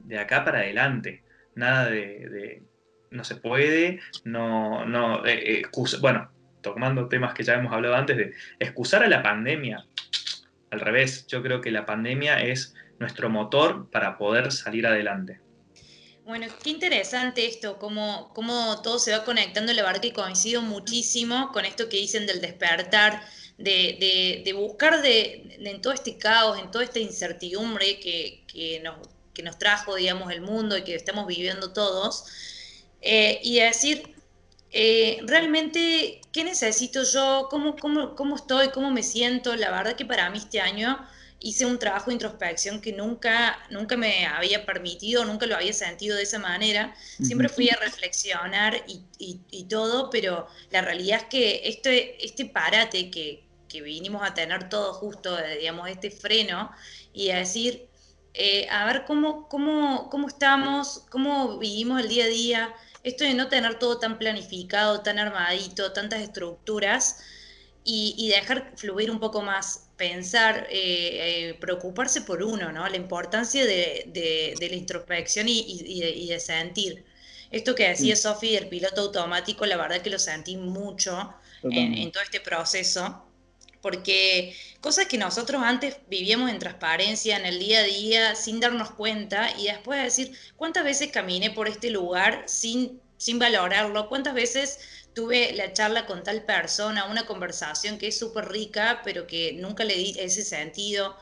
de 0.00 0.18
acá 0.18 0.44
para 0.44 0.58
adelante, 0.58 1.22
nada 1.54 1.88
de, 1.88 2.62
no 3.10 3.22
se 3.22 3.36
puede, 3.36 4.00
no, 4.24 4.84
no, 4.84 5.24
eh, 5.24 5.62
bueno, 6.00 6.30
tomando 6.62 7.08
temas 7.08 7.32
que 7.32 7.44
ya 7.44 7.54
hemos 7.54 7.72
hablado 7.72 7.94
antes, 7.94 8.16
de 8.16 8.34
excusar 8.58 9.04
a 9.04 9.08
la 9.08 9.22
pandemia. 9.22 9.86
Al 10.70 10.80
revés, 10.80 11.26
yo 11.28 11.42
creo 11.42 11.60
que 11.60 11.70
la 11.70 11.86
pandemia 11.86 12.42
es 12.42 12.74
nuestro 12.98 13.28
motor 13.30 13.88
para 13.90 14.18
poder 14.18 14.50
salir 14.50 14.86
adelante. 14.86 15.40
Bueno, 16.24 16.46
qué 16.62 16.70
interesante 16.70 17.46
esto, 17.46 17.78
cómo, 17.78 18.30
cómo 18.32 18.80
todo 18.80 18.98
se 18.98 19.10
va 19.10 19.24
conectando, 19.24 19.72
la 19.72 19.82
verdad 19.82 20.00
que 20.00 20.12
coincido 20.12 20.62
muchísimo 20.62 21.50
con 21.52 21.64
esto 21.64 21.88
que 21.88 21.96
dicen 21.96 22.26
del 22.26 22.40
despertar, 22.40 23.22
de, 23.62 24.52
buscar 24.56 25.02
de, 25.02 25.58
en 25.60 25.80
todo 25.80 25.92
este 25.92 26.18
caos, 26.18 26.58
en 26.58 26.70
toda 26.70 26.84
esta 26.84 26.98
incertidumbre 26.98 28.00
que, 28.00 28.44
que, 28.46 28.80
nos, 28.80 28.96
que 29.32 29.42
nos 29.42 29.58
trajo, 29.58 29.94
digamos, 29.94 30.32
el 30.32 30.40
mundo 30.40 30.76
y 30.76 30.84
que 30.84 30.94
estamos 30.94 31.26
viviendo 31.26 31.72
todos, 31.72 32.24
eh, 33.00 33.40
y 33.42 33.60
decir, 33.60 34.14
eh, 34.70 35.20
realmente, 35.24 36.20
¿qué 36.32 36.44
necesito 36.44 37.02
yo? 37.04 37.48
¿Cómo, 37.50 37.76
cómo, 37.76 38.14
¿Cómo 38.14 38.36
estoy? 38.36 38.68
¿Cómo 38.70 38.90
me 38.90 39.02
siento? 39.02 39.54
La 39.56 39.70
verdad 39.70 39.96
que 39.96 40.06
para 40.06 40.30
mí 40.30 40.38
este 40.38 40.60
año 40.60 40.98
hice 41.40 41.66
un 41.66 41.78
trabajo 41.78 42.06
de 42.06 42.14
introspección 42.14 42.80
que 42.80 42.92
nunca, 42.92 43.58
nunca 43.70 43.96
me 43.96 44.26
había 44.26 44.64
permitido, 44.64 45.24
nunca 45.24 45.46
lo 45.46 45.56
había 45.56 45.72
sentido 45.72 46.16
de 46.16 46.22
esa 46.22 46.38
manera. 46.38 46.94
Siempre 47.20 47.48
fui 47.48 47.68
a 47.68 47.76
reflexionar 47.76 48.82
y, 48.86 49.02
y, 49.50 49.64
todo, 49.64 50.08
pero 50.10 50.46
la 50.70 50.82
realidad 50.82 51.20
es 51.22 51.24
que 51.24 51.60
este, 51.64 52.24
este 52.24 52.46
parate 52.46 53.10
que, 53.10 53.42
que 53.72 53.80
vinimos 53.80 54.22
a 54.22 54.34
tener 54.34 54.68
todo 54.68 54.92
justo, 54.92 55.38
eh, 55.38 55.58
digamos, 55.58 55.88
este 55.88 56.10
freno, 56.10 56.70
y 57.14 57.30
a 57.30 57.38
decir, 57.38 57.88
eh, 58.34 58.68
a 58.70 58.84
ver 58.86 59.04
cómo, 59.06 59.48
cómo, 59.48 60.10
cómo 60.10 60.28
estamos, 60.28 61.04
cómo 61.10 61.58
vivimos 61.58 62.00
el 62.00 62.08
día 62.08 62.24
a 62.24 62.28
día, 62.28 62.74
esto 63.02 63.24
de 63.24 63.34
no 63.34 63.48
tener 63.48 63.78
todo 63.78 63.98
tan 63.98 64.18
planificado, 64.18 65.00
tan 65.02 65.18
armadito, 65.18 65.92
tantas 65.92 66.20
estructuras 66.20 67.22
y, 67.84 68.28
dejar 68.28 68.72
fluir 68.76 69.10
un 69.10 69.18
poco 69.18 69.42
más, 69.42 69.88
pensar, 69.96 70.68
eh, 70.70 71.50
eh, 71.50 71.54
preocuparse 71.54 72.22
por 72.22 72.42
uno, 72.42 72.70
¿no? 72.70 72.88
La 72.88 72.96
importancia 72.96 73.64
de, 73.64 74.56
la 74.60 74.76
introspección 74.76 75.46
y, 75.48 76.28
de, 76.28 76.40
sentir. 76.40 77.04
Esto 77.50 77.74
que 77.74 77.88
decía 77.88 78.16
Sofi 78.16 78.52
del 78.52 78.68
piloto 78.68 79.02
automático, 79.02 79.66
la 79.66 79.76
verdad 79.76 80.00
que 80.00 80.10
lo 80.10 80.18
sentí 80.18 80.56
mucho 80.56 81.34
en, 81.64 82.10
todo 82.12 82.22
este 82.22 82.40
proceso, 82.40 83.26
porque 83.82 84.56
cosas 84.80 85.06
que 85.06 85.18
nosotros 85.18 85.62
antes 85.62 85.96
vivíamos 86.08 86.50
en 86.50 86.58
transparencia, 86.58 87.36
en 87.36 87.44
el 87.44 87.58
día 87.58 87.80
a 87.80 87.82
día, 87.82 88.34
sin 88.36 88.60
darnos 88.60 88.92
cuenta, 88.92 89.50
y 89.58 89.64
después 89.66 90.02
decir, 90.02 90.32
¿cuántas 90.56 90.84
veces 90.84 91.10
caminé 91.12 91.50
por 91.50 91.68
este 91.68 91.90
lugar 91.90 92.44
sin, 92.46 93.00
sin 93.18 93.38
valorarlo? 93.38 94.08
¿Cuántas 94.08 94.34
veces 94.34 94.78
tuve 95.14 95.52
la 95.54 95.72
charla 95.72 96.06
con 96.06 96.22
tal 96.22 96.44
persona, 96.44 97.06
una 97.06 97.26
conversación 97.26 97.98
que 97.98 98.08
es 98.08 98.18
súper 98.18 98.48
rica, 98.48 99.02
pero 99.04 99.26
que 99.26 99.52
nunca 99.54 99.84
le 99.84 99.96
di 99.96 100.16
ese 100.18 100.44
sentido? 100.44 101.16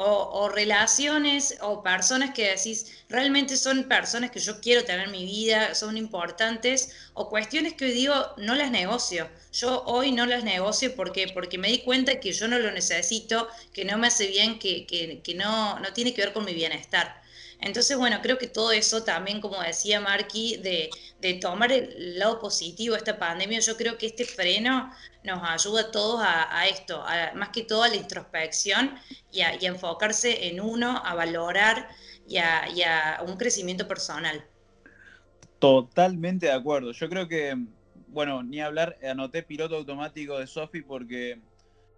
O, 0.00 0.48
relaciones 0.48 1.58
o 1.60 1.82
personas 1.82 2.30
que 2.32 2.50
decís, 2.50 3.02
realmente 3.08 3.56
son 3.56 3.88
personas 3.88 4.30
que 4.30 4.38
yo 4.38 4.60
quiero 4.60 4.84
tener 4.84 5.06
en 5.06 5.12
mi 5.12 5.24
vida, 5.24 5.74
son 5.74 5.96
importantes, 5.96 6.94
o 7.14 7.28
cuestiones 7.28 7.74
que 7.74 7.86
hoy 7.86 7.92
digo, 7.92 8.14
no 8.36 8.54
las 8.54 8.70
negocio. 8.70 9.28
Yo 9.52 9.82
hoy 9.86 10.12
no 10.12 10.24
las 10.26 10.44
negocio 10.44 10.94
porque, 10.94 11.28
porque 11.34 11.58
me 11.58 11.68
di 11.68 11.78
cuenta 11.80 12.20
que 12.20 12.32
yo 12.32 12.46
no 12.46 12.58
lo 12.58 12.70
necesito, 12.70 13.48
que 13.72 13.84
no 13.84 13.98
me 13.98 14.06
hace 14.06 14.28
bien, 14.28 14.58
que, 14.58 14.86
que, 14.86 15.20
que 15.22 15.34
no, 15.34 15.78
no 15.80 15.92
tiene 15.92 16.14
que 16.14 16.22
ver 16.22 16.32
con 16.32 16.44
mi 16.44 16.54
bienestar. 16.54 17.20
Entonces, 17.60 17.96
bueno, 17.96 18.18
creo 18.22 18.38
que 18.38 18.46
todo 18.46 18.70
eso 18.70 19.02
también, 19.02 19.40
como 19.40 19.60
decía 19.60 20.00
Marky, 20.00 20.58
de, 20.58 20.90
tomar 21.40 21.72
el 21.72 22.18
lado 22.18 22.38
positivo 22.38 22.94
de 22.94 22.98
esta 22.98 23.18
pandemia, 23.18 23.58
yo 23.60 23.76
creo 23.76 23.98
que 23.98 24.06
este 24.06 24.24
freno 24.24 24.92
nos 25.24 25.42
ayuda 25.42 25.82
a 25.82 25.90
todos 25.90 26.20
a, 26.22 26.68
esto, 26.68 27.04
más 27.34 27.48
que 27.48 27.64
todo 27.64 27.82
a 27.82 27.88
la 27.88 27.96
introspección 27.96 28.94
y 29.32 29.40
a, 29.40 29.54
enfocarse 29.54 30.48
en 30.48 30.60
uno, 30.60 31.02
a 31.04 31.14
valorar 31.14 31.88
y 32.28 32.38
a, 32.38 33.22
un 33.26 33.36
crecimiento 33.36 33.88
personal. 33.88 34.44
Totalmente 35.58 36.46
de 36.46 36.52
acuerdo. 36.52 36.92
Yo 36.92 37.08
creo 37.08 37.26
que, 37.26 37.56
bueno, 38.06 38.44
ni 38.44 38.60
hablar, 38.60 38.96
anoté 39.02 39.42
piloto 39.42 39.74
automático 39.74 40.38
de 40.38 40.46
Sofi 40.46 40.82
porque 40.82 41.40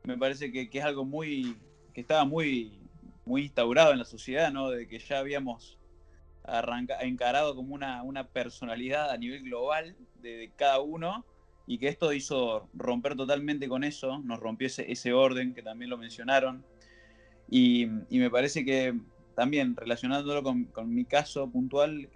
me 0.05 0.17
parece 0.17 0.51
que 0.51 0.71
es 0.73 0.85
algo 0.85 1.05
muy, 1.05 1.59
que 1.93 2.01
estaba 2.01 2.25
muy 2.25 2.80
muy 3.25 3.43
instaurado 3.43 3.93
en 3.93 3.99
la 3.99 4.05
sociedad, 4.05 4.53
¿no? 4.53 4.71
De 4.71 4.89
que 4.89 4.99
ya 4.99 5.19
habíamos 5.19 5.79
encarado 7.01 7.55
como 7.55 7.75
una, 7.75 8.03
una, 8.03 8.27
personalidad 8.27 9.11
a 9.11 9.17
nivel 9.17 9.43
global 9.45 9.95
de, 10.21 10.51
cada 10.57 10.81
uno 10.81 11.25
y 11.67 11.79
que 11.79 11.89
esto 11.89 12.13
hizo 12.13 12.69
romper 12.75 13.15
totalmente 13.15 13.69
con 13.69 13.85
eso, 13.85 14.19
nos 14.19 14.41
rompió 14.41 14.67
ese, 14.67 15.13
orden 15.13 15.55
que 15.55 15.63
también 15.63 15.91
lo 15.91 15.99
mencionaron. 15.99 16.65
Y, 17.49 17.87
me 18.11 18.31
parece 18.31 18.65
que 18.65 18.99
también 19.37 19.77
relacionándolo 19.77 20.43
con, 20.43 20.95
mi 20.95 21.05
caso 21.05 21.49
puntual, 21.49 22.09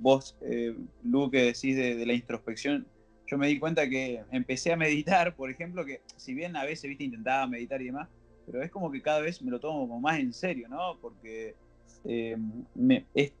vos, 0.00 0.36
eh, 0.40 0.74
Lu, 1.04 1.30
que 1.30 1.44
decís 1.44 1.76
de, 1.76 2.04
la 2.04 2.12
introspección, 2.12 2.86
yo 3.26 3.38
me 3.38 3.46
di 3.46 3.58
cuenta 3.58 3.88
que 3.88 4.22
empecé 4.30 4.72
a 4.72 4.76
meditar, 4.76 5.34
por 5.36 5.50
ejemplo, 5.50 5.84
que 5.84 6.00
si 6.16 6.34
bien 6.34 6.56
a 6.56 6.64
veces, 6.64 6.88
viste, 6.88 7.04
intentaba 7.04 7.46
meditar 7.46 7.80
y 7.80 7.86
demás, 7.86 8.08
pero 8.46 8.62
es 8.62 8.70
como 8.70 8.90
que 8.90 9.02
cada 9.02 9.20
vez 9.20 9.42
me 9.42 9.50
lo 9.50 9.60
tomo 9.60 9.80
como 9.80 10.00
más 10.00 10.18
en 10.18 10.32
serio, 10.32 10.68
¿no? 10.68 10.98
Porque 11.00 11.54
eh, 12.04 12.36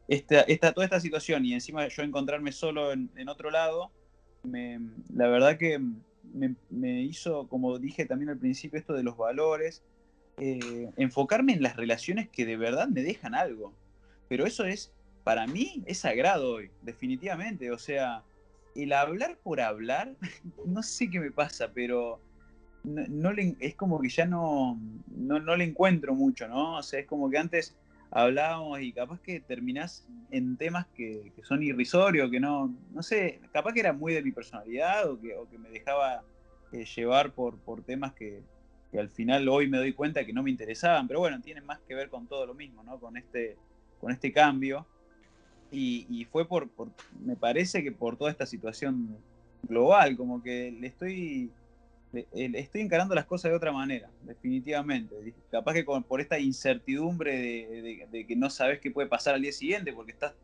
esta, 0.08 0.72
toda 0.72 0.84
esta 0.84 1.00
situación 1.00 1.44
y 1.44 1.54
encima 1.54 1.88
yo 1.88 2.02
encontrarme 2.02 2.52
solo 2.52 2.92
en, 2.92 3.28
otro 3.28 3.50
lado, 3.50 3.90
la 4.44 5.28
verdad 5.28 5.58
que 5.58 5.80
me, 6.70 7.02
hizo, 7.02 7.48
como 7.48 7.78
dije 7.78 8.06
también 8.06 8.30
al 8.30 8.38
principio, 8.38 8.78
esto 8.78 8.94
de 8.94 9.02
los 9.02 9.16
valores, 9.16 9.82
eh, 10.38 10.90
enfocarme 10.96 11.52
en 11.52 11.62
las 11.62 11.76
relaciones 11.76 12.28
que 12.28 12.46
de 12.46 12.56
verdad 12.56 12.88
me 12.88 13.02
dejan 13.02 13.34
algo. 13.34 13.72
Pero 14.28 14.46
eso 14.46 14.64
es, 14.64 14.92
para 15.24 15.46
mí, 15.46 15.82
es 15.86 15.98
sagrado 15.98 16.54
hoy, 16.54 16.70
definitivamente. 16.82 17.70
O 17.70 17.78
sea, 17.78 18.22
el 18.74 18.92
hablar 18.92 19.38
por 19.42 19.60
hablar, 19.60 20.14
no 20.66 20.82
sé 20.82 21.10
qué 21.10 21.20
me 21.20 21.30
pasa, 21.30 21.70
pero 21.72 22.20
no, 22.84 23.32
le, 23.32 23.56
es 23.60 23.74
como 23.74 24.00
que 24.00 24.08
ya 24.08 24.26
no, 24.26 24.78
no, 25.08 25.56
le 25.56 25.64
encuentro 25.64 26.14
mucho, 26.14 26.48
¿no? 26.48 26.78
O 26.78 26.82
sea, 26.82 27.00
es 27.00 27.06
como 27.06 27.30
que 27.30 27.38
antes 27.38 27.76
hablábamos 28.10 28.80
y 28.80 28.92
capaz 28.92 29.20
que 29.20 29.40
terminás 29.40 30.06
en 30.30 30.56
temas 30.56 30.86
que, 30.94 31.32
son 31.44 31.62
irrisorios, 31.62 32.30
que 32.30 32.40
no, 32.40 32.74
no 32.92 33.02
sé, 33.02 33.40
capaz 33.52 33.72
que 33.72 33.80
era 33.80 33.92
muy 33.92 34.12
de 34.14 34.22
mi 34.22 34.32
personalidad 34.32 35.08
o 35.08 35.20
que, 35.20 35.34
que 35.50 35.58
me 35.58 35.70
dejaba 35.70 36.22
eh, 36.72 36.84
llevar 36.84 37.32
por, 37.32 37.58
por 37.58 37.82
temas 37.82 38.14
que, 38.14 38.42
al 38.98 39.08
final 39.08 39.48
hoy 39.48 39.68
me 39.68 39.78
doy 39.78 39.94
cuenta 39.94 40.24
que 40.26 40.34
no 40.34 40.42
me 40.42 40.50
interesaban, 40.50 41.08
pero 41.08 41.20
bueno, 41.20 41.40
tienen 41.40 41.64
más 41.64 41.80
que 41.80 41.94
ver 41.94 42.10
con 42.10 42.26
todo 42.26 42.44
lo 42.44 42.54
mismo, 42.54 42.82
¿no? 42.82 42.98
Con 43.00 43.16
este, 43.16 43.56
con 43.98 44.12
este 44.12 44.32
cambio. 44.32 44.86
Y, 45.70 46.26
fue 46.30 46.46
por, 46.46 46.68
me 47.24 47.34
parece 47.34 47.82
que 47.82 47.92
por 47.92 48.18
toda 48.18 48.30
esta 48.30 48.44
situación 48.44 49.16
global, 49.62 50.18
como 50.18 50.42
que 50.42 50.70
le 50.70 50.88
estoy 50.88 51.50
estoy 52.12 52.80
encarando 52.80 53.14
las 53.14 53.24
cosas 53.24 53.50
de 53.50 53.56
otra 53.56 53.72
manera, 53.72 54.10
definitivamente. 54.22 55.34
Capaz 55.50 55.74
que 55.74 55.84
por 55.84 56.20
esta 56.20 56.38
incertidumbre 56.38 58.06
de, 58.10 58.26
que 58.26 58.36
no 58.36 58.50
sabes 58.50 58.80
qué 58.80 58.90
puede 58.90 59.08
pasar 59.08 59.34
al 59.34 59.42
día 59.42 59.52
siguiente, 59.52 59.92
porque 59.92 60.12
estás... 60.12 60.34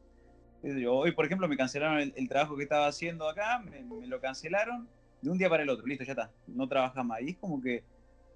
Hoy, 0.89 1.13
por 1.13 1.25
ejemplo, 1.25 1.47
me 1.47 1.57
cancelaron 1.57 2.13
el, 2.15 2.29
trabajo 2.29 2.57
que 2.57 2.65
estaba 2.65 2.89
haciendo 2.89 3.29
acá, 3.29 3.61
me, 3.61 4.07
lo 4.07 4.21
cancelaron 4.21 4.89
de 5.23 5.31
un 5.31 5.39
día 5.39 5.49
para 5.49 5.63
el 5.63 5.69
otro, 5.69 5.87
listo, 5.87 6.05
ya 6.05 6.13
está, 6.13 6.33
no 6.47 6.69
trabajas 6.69 7.05
más. 7.05 7.21
Y 7.23 7.31
es 7.31 7.37
como 7.37 7.61
que 7.61 7.85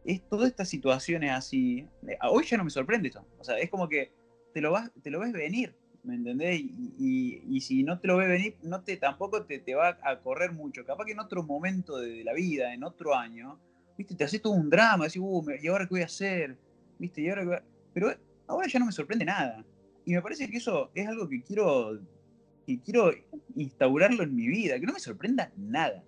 es 0.05 0.21
todas 0.29 0.49
estas 0.49 0.69
situaciones 0.69 1.31
así. 1.33 1.89
Hoy 2.23 2.45
ya 2.45 2.57
no 2.57 2.65
me 2.65 2.71
sorprende 2.71 3.09
eso. 3.09 3.25
O 3.39 3.45
sea, 3.45 3.59
es 3.59 3.71
como 3.71 3.89
que 3.89 4.13
te 4.53 4.61
lo, 4.61 4.71
vas, 4.71 4.91
te 5.03 5.11
lo 5.11 5.21
ves 5.21 5.33
venir. 5.33 5.75
¿Me 6.05 6.17
entendés? 6.17 6.61
Y, 6.99 7.61
si 7.61 7.83
no 7.83 7.99
te 7.99 8.09
lo 8.09 8.17
ve 8.17 8.27
venir, 8.27 8.57
no 8.63 8.83
te, 8.83 8.97
tampoco 8.97 9.45
te, 9.45 9.59
te, 9.59 9.75
va 9.75 9.99
a 10.03 10.21
correr 10.21 10.53
mucho. 10.53 10.85
Capaz 10.85 11.05
que 11.05 11.13
en 11.13 11.21
otro 11.21 11.43
momento 11.43 11.99
de, 11.99 12.25
la 12.25 12.33
vida, 12.33 12.75
en 12.75 12.85
otro 12.85 13.15
año, 13.15 13.59
¿viste? 13.97 14.15
Te 14.15 14.25
haces 14.25 14.43
todo 14.43 14.53
un 14.53 14.69
drama, 14.69 15.05
decís, 15.05 15.23
uh, 15.23 15.45
¿y 15.61 15.69
ahora 15.69 15.85
qué 15.87 15.91
voy 15.91 16.03
a 16.03 16.07
hacer? 16.07 16.57
¿Viste? 16.99 17.23
¿Y 17.23 17.29
ahora 17.29 17.65
Pero 17.93 18.13
ahora 18.47 18.67
ya 18.67 18.79
no 18.79 18.87
me 18.87 18.93
sorprende 18.93 19.25
nada. 19.25 19.65
Y 20.05 20.15
me 20.15 20.23
parece 20.23 20.51
que 20.51 20.57
eso 20.57 20.91
es 20.95 21.07
algo 21.07 21.29
que 21.29 21.43
quiero, 21.43 22.01
que 22.67 22.81
quiero 22.81 23.13
instaurarlo 23.55 24.25
en 24.25 24.35
mi 24.35 24.49
vida, 24.49 24.81
que 24.81 24.87
no 24.87 24.93
me 24.93 25.01
sorprenda 25.01 25.53
nada. 25.57 26.03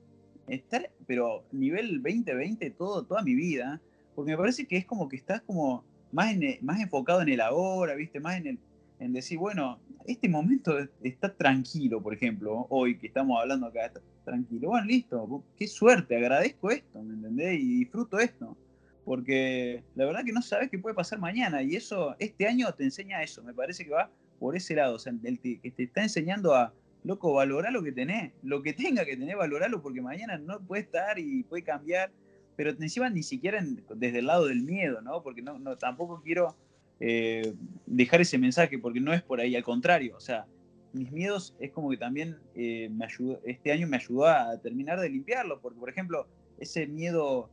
Estar, 0.49 0.91
pero 1.07 1.45
nivel 1.53 2.03
2020 2.03 2.71
todo, 2.71 3.05
toda 3.05 3.23
mi 3.23 3.35
vida, 3.35 3.81
porque 4.15 4.33
me 4.33 4.37
parece 4.37 4.67
que 4.67 4.77
es 4.77 4.85
como 4.85 5.09
que 5.09 5.17
estás 5.17 5.41
como 5.43 5.85
más, 6.13 6.35
más 6.61 6.81
enfocado 6.81 7.23
en 7.23 7.29
el 7.29 7.41
ahora, 7.41 7.95
¿viste? 7.95 8.21
Más 8.21 8.37
en 8.37 8.47
el 8.49 8.59
en 8.99 9.13
decir, 9.13 9.39
bueno, 9.39 9.81
este 10.07 10.29
momento 10.29 10.77
está 11.03 11.35
tranquilo, 11.35 12.03
por 12.03 12.15
ejemplo, 12.15 12.67
hoy 12.71 12.99
que 12.99 13.07
estamos 13.07 13.41
hablando 13.41 13.67
acá, 13.67 13.87
está 13.87 14.01
tranquilo. 14.25 14.69
Bueno, 14.69 14.87
listo, 14.87 15.45
qué 15.57 15.67
suerte, 15.67 16.17
agradezco 16.17 16.71
esto, 16.71 17.03
¿me 17.03 17.15
entendés? 17.15 17.61
Y 17.61 17.79
disfruto 17.79 18.19
esto. 18.19 18.57
Porque 19.05 19.83
la 19.95 20.07
verdad 20.07 20.25
que 20.25 20.33
no 20.33 20.41
sabes 20.41 20.71
qué 20.71 20.79
puede 20.79 20.95
pasar 20.95 21.19
mañana 21.19 21.63
y 21.63 21.77
eso, 21.77 22.17
este 22.19 22.47
año 22.47 22.73
te 22.73 22.85
enseña 22.85 23.23
eso, 23.23 23.43
me 23.43 23.53
parece 23.53 23.85
que 23.85 23.91
va 23.91 24.11
por 24.39 24.57
ese 24.57 24.75
lado, 24.75 24.95
o 24.95 24.99
sea, 24.99 25.13
el 25.23 25.39
que 25.41 25.59
te 25.71 25.83
está 25.83 26.03
enseñando 26.03 26.55
a, 26.55 26.73
loco, 27.05 27.35
valorar 27.35 27.73
lo 27.73 27.83
que 27.83 27.93
tenés, 27.93 28.33
lo 28.43 28.63
que 28.63 28.73
tenga 28.73 29.05
que 29.05 29.17
tener, 29.17 29.37
valorarlo 29.37 29.83
porque 29.83 30.01
mañana 30.01 30.39
no 30.39 30.61
puede 30.61 30.83
estar 30.83 31.19
y 31.19 31.45
puede 31.45 31.63
cambiar, 31.63 32.11
pero 32.57 32.71
encima 32.71 33.11
ni 33.11 33.23
siquiera 33.23 33.63
desde 33.95 34.19
el 34.19 34.27
lado 34.27 34.47
del 34.47 34.63
miedo, 34.63 35.03
¿no? 35.03 35.23
Porque 35.23 35.43
no, 35.43 35.59
no 35.59 35.77
tampoco 35.77 36.23
quiero 36.23 36.57
eh, 37.01 37.55
dejar 37.87 38.21
ese 38.21 38.39
mensaje, 38.39 38.79
porque 38.79 39.01
no 39.01 39.13
es 39.13 39.23
por 39.23 39.41
ahí, 39.41 39.57
al 39.57 39.65
contrario, 39.65 40.17
o 40.17 40.21
sea, 40.21 40.47
mis 40.93 41.11
miedos 41.11 41.57
es 41.59 41.73
como 41.73 41.91
que 41.91 41.97
también 41.97 42.39
eh, 42.55 42.89
me 42.91 43.07
ayudó, 43.07 43.41
este 43.45 43.73
año 43.73 43.89
me 43.89 43.97
ayudó 43.97 44.27
a 44.27 44.57
terminar 44.59 45.01
de 45.01 45.11
limpiarlo, 45.11 45.61
porque 45.61 45.79
por 45.79 45.91
ejemplo, 45.91 46.29
ese 46.59 46.87
miedo 46.87 47.51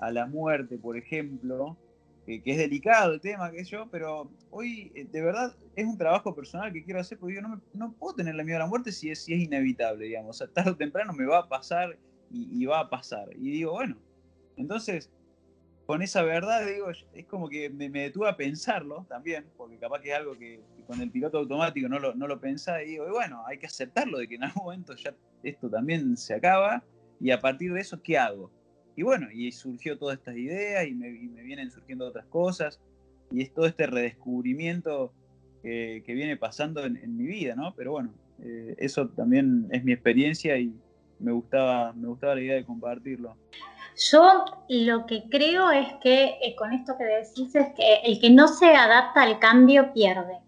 a 0.00 0.10
la 0.10 0.26
muerte, 0.26 0.78
por 0.78 0.96
ejemplo, 0.96 1.76
que 2.26 2.42
es 2.44 2.58
delicado 2.58 3.14
el 3.14 3.20
tema, 3.20 3.50
que 3.50 3.64
yo, 3.64 3.88
pero 3.90 4.30
hoy 4.50 4.92
eh, 4.94 5.04
de 5.10 5.22
verdad 5.22 5.56
es 5.74 5.86
un 5.86 5.98
trabajo 5.98 6.34
personal 6.34 6.72
que 6.72 6.84
quiero 6.84 7.00
hacer, 7.00 7.18
porque 7.18 7.36
yo 7.36 7.42
no, 7.42 7.60
no 7.74 7.92
puedo 7.94 8.14
tenerle 8.14 8.44
miedo 8.44 8.58
a 8.58 8.60
la 8.60 8.66
muerte 8.66 8.92
si 8.92 9.10
es, 9.10 9.24
si 9.24 9.34
es 9.34 9.40
inevitable, 9.40 10.04
digamos, 10.04 10.36
o 10.36 10.38
sea, 10.38 10.52
tarde 10.52 10.70
o 10.70 10.76
temprano 10.76 11.12
me 11.12 11.24
va 11.24 11.38
a 11.38 11.48
pasar 11.48 11.98
y, 12.30 12.62
y 12.62 12.66
va 12.66 12.80
a 12.80 12.90
pasar. 12.90 13.28
Y 13.34 13.50
digo, 13.50 13.72
bueno, 13.72 13.96
entonces 14.56 15.10
con 15.86 16.02
esa 16.02 16.22
verdad, 16.22 16.66
digo, 16.66 16.90
es 16.90 17.26
como 17.26 17.48
que 17.48 17.68
me, 17.68 17.88
detuve 17.88 18.28
a 18.28 18.36
pensarlo 18.36 19.04
también, 19.08 19.46
porque 19.56 19.78
capaz 19.78 20.00
que 20.00 20.10
es 20.10 20.16
algo 20.16 20.38
que, 20.38 20.60
con 20.86 21.00
el 21.00 21.10
piloto 21.10 21.38
automático 21.38 21.88
no 21.88 21.98
lo, 21.98 22.14
no 22.14 22.26
lo 22.26 22.40
pensaba 22.40 22.82
y 22.82 22.90
digo, 22.90 23.06
bueno, 23.10 23.42
hay 23.46 23.58
que 23.58 23.66
aceptarlo 23.66 24.18
de 24.18 24.28
que 24.28 24.36
en 24.36 24.44
algún 24.44 24.64
momento 24.64 24.94
ya 24.94 25.14
esto 25.42 25.68
también 25.68 26.16
se 26.16 26.34
acaba 26.34 26.82
y 27.20 27.30
a 27.30 27.40
partir 27.40 27.72
de 27.72 27.80
eso, 27.80 28.00
¿qué 28.02 28.18
hago? 28.18 28.50
Y 28.96 29.02
bueno, 29.02 29.28
y 29.32 29.50
surgió 29.52 29.98
todas 29.98 30.18
estas 30.18 30.36
ideas 30.36 30.86
y 30.86 30.94
me, 30.94 31.10
vienen 31.10 31.70
surgiendo 31.70 32.06
otras 32.06 32.26
cosas 32.26 32.80
y 33.30 33.42
es 33.42 33.52
todo 33.52 33.66
este 33.66 33.86
redescubrimiento 33.86 35.12
que, 35.62 36.02
viene 36.06 36.36
pasando 36.36 36.84
en, 36.84 37.16
mi 37.16 37.24
vida, 37.24 37.54
¿no? 37.54 37.74
Pero 37.74 37.92
bueno, 37.92 38.12
eh, 38.42 38.74
eso 38.78 39.08
también 39.08 39.68
es 39.70 39.84
mi 39.84 39.92
experiencia 39.92 40.58
y 40.58 40.74
me 41.20 41.32
gustaba, 41.32 41.92
me 41.92 42.08
gustaba 42.08 42.34
la 42.34 42.40
idea 42.42 42.56
de 42.56 42.64
compartirlo. 42.64 43.36
Yo 43.96 44.44
lo 44.68 45.06
que 45.06 45.28
creo 45.28 45.70
es 45.70 45.92
que 46.02 46.38
eh, 46.42 46.56
con 46.56 46.72
esto 46.72 46.94
que 46.96 47.04
decís 47.04 47.54
es 47.54 47.68
que 47.74 47.96
el 48.04 48.20
que 48.20 48.30
no 48.30 48.48
se 48.48 48.74
adapta 48.74 49.22
al 49.22 49.38
cambio 49.38 49.92
pierde. 49.92 50.38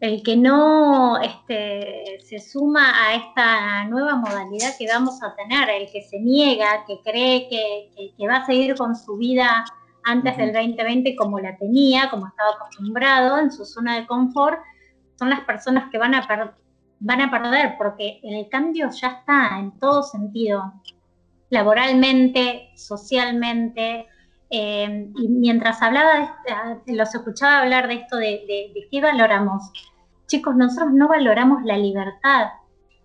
el 0.00 0.22
que 0.22 0.34
no 0.34 1.20
este, 1.20 2.18
se 2.22 2.38
suma 2.38 3.06
a 3.06 3.14
esta 3.14 3.84
nueva 3.84 4.16
modalidad 4.16 4.70
que 4.78 4.86
vamos 4.86 5.22
a 5.22 5.36
tener, 5.36 5.68
el 5.68 5.90
que 5.92 6.02
se 6.02 6.18
niega, 6.18 6.84
que 6.86 7.00
cree 7.04 7.48
que, 7.48 8.26
va 8.26 8.36
a 8.36 8.46
seguir 8.46 8.74
con 8.76 8.96
su 8.96 9.18
vida 9.18 9.64
antes 10.04 10.36
del 10.38 10.54
2020 10.54 11.14
como 11.16 11.38
la 11.38 11.56
tenía, 11.58 12.08
como 12.08 12.28
estaba 12.28 12.52
acostumbrado 12.52 13.38
en 13.38 13.52
su 13.52 13.66
zona 13.66 13.96
de 13.96 14.06
confort, 14.06 14.58
son 15.18 15.28
las 15.28 15.40
personas 15.40 15.90
que 15.90 15.98
van 15.98 16.14
a, 16.14 16.54
van 17.00 17.20
a 17.20 17.30
perder, 17.30 17.74
porque 17.76 18.20
el 18.22 18.48
cambio 18.48 18.88
ya 18.90 19.08
está 19.08 19.58
en 19.58 19.78
todo 19.78 20.02
sentido, 20.02 20.72
laboralmente, 21.50 22.70
socialmente, 22.76 24.06
eh, 24.48 25.10
y 25.14 25.28
mientras 25.28 25.82
hablaba, 25.82 26.38
de, 26.86 26.94
los 26.94 27.14
escuchaba 27.14 27.60
hablar 27.60 27.86
de 27.86 27.94
esto 27.94 28.16
de, 28.16 28.72
de 28.74 28.88
qué 28.90 29.00
valoramos, 29.00 29.70
chicos, 30.26 30.56
nosotros 30.56 30.92
no 30.92 31.08
valoramos 31.08 31.62
la 31.64 31.76
libertad, 31.76 32.48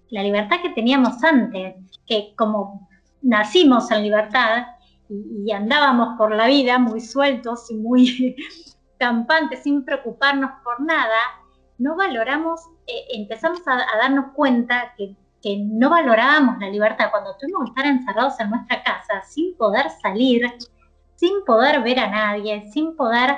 la 0.09 0.23
libertad 0.23 0.61
que 0.61 0.69
teníamos 0.69 1.23
antes, 1.23 1.75
que 2.07 2.33
como 2.37 2.87
nacimos 3.21 3.89
en 3.91 4.03
libertad 4.03 4.67
y, 5.09 5.51
andábamos 5.51 6.17
por 6.17 6.33
la 6.33 6.47
vida 6.47 6.79
muy 6.79 7.01
sueltos 7.01 7.69
y 7.71 7.75
muy 7.75 8.35
campantes, 8.99 9.63
sin 9.63 9.83
preocuparnos 9.83 10.51
por 10.63 10.81
nada, 10.81 11.17
no 11.77 11.95
valoramos, 11.95 12.61
eh, 12.87 13.05
empezamos 13.13 13.61
a, 13.67 13.77
darnos 13.97 14.33
cuenta 14.33 14.93
que, 14.97 15.15
que, 15.45 15.57
no 15.57 15.89
valorábamos 15.91 16.57
la 16.59 16.69
libertad 16.69 17.11
cuando 17.11 17.35
tuvimos 17.37 17.65
que 17.65 17.69
estar 17.69 17.85
encerrados 17.85 18.39
en 18.39 18.49
nuestra 18.49 18.83
casa 18.83 19.21
sin 19.27 19.55
poder 19.57 19.89
salir, 20.01 20.41
sin 21.15 21.45
poder 21.45 21.83
ver 21.83 21.99
a 21.99 22.09
nadie, 22.09 22.69
sin 22.71 22.95
poder 22.95 23.37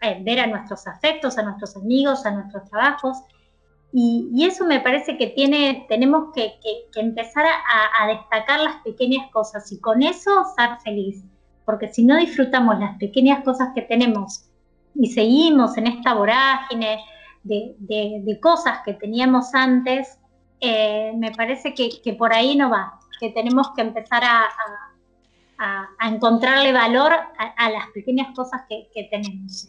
eh, 0.00 0.18
ver 0.22 0.40
a 0.40 0.46
nuestros 0.46 0.86
afectos, 0.86 1.38
a 1.38 1.42
nuestros 1.42 1.76
amigos, 1.76 2.26
a 2.26 2.30
nuestros 2.30 2.68
trabajos. 2.68 3.16
Y, 3.96 4.44
eso 4.44 4.66
me 4.66 4.80
parece 4.80 5.16
que 5.16 5.28
tiene, 5.28 5.86
tenemos 5.88 6.32
que, 6.34 6.58
empezar 6.96 7.46
a, 7.46 8.06
destacar 8.08 8.60
las 8.60 8.82
pequeñas 8.82 9.30
cosas 9.30 9.70
y 9.70 9.80
con 9.80 10.02
eso 10.02 10.44
ser 10.56 10.78
feliz. 10.82 11.24
Porque 11.64 11.88
si 11.92 12.04
no 12.04 12.16
disfrutamos 12.16 12.78
las 12.80 12.98
pequeñas 12.98 13.44
cosas 13.44 13.68
que 13.74 13.82
tenemos 13.82 14.50
y 14.94 15.06
seguimos 15.06 15.78
en 15.78 15.86
esta 15.86 16.12
vorágine 16.12 16.98
de, 17.44 18.38
cosas 18.42 18.80
que 18.84 18.94
teníamos 18.94 19.54
antes, 19.54 20.18
eh, 20.64 21.12
me 21.16 21.32
parece 21.32 21.74
que, 21.74 22.12
por 22.14 22.32
ahí 22.32 22.56
no 22.56 22.70
va, 22.70 22.98
que 23.20 23.30
tenemos 23.30 23.70
que 23.74 23.82
empezar 23.82 24.22
a, 24.24 24.48
encontrarle 26.02 26.72
valor 26.72 27.12
a, 27.12 27.70
las 27.70 27.88
pequeñas 27.90 28.34
cosas 28.34 28.62
que 28.68 29.08
tenemos. 29.10 29.68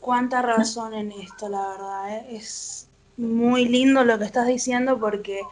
Cuánta 0.00 0.42
razón 0.42 0.94
en 0.94 1.12
esto, 1.12 1.48
la 1.48 1.68
verdad. 1.68 2.16
¿eh? 2.16 2.26
Es 2.30 2.90
muy 3.16 3.66
lindo 3.66 4.02
lo 4.02 4.18
que 4.18 4.24
estás 4.24 4.46
diciendo 4.46 4.98
porque 4.98 5.42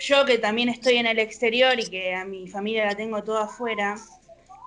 yo 0.00 0.24
que 0.24 0.38
también 0.38 0.68
estoy 0.68 0.96
en 0.96 1.06
el 1.06 1.18
exterior 1.18 1.78
y 1.78 1.88
que 1.88 2.14
a 2.14 2.24
mi 2.24 2.48
familia 2.48 2.86
la 2.86 2.96
tengo 2.96 3.22
toda 3.22 3.44
afuera, 3.44 3.96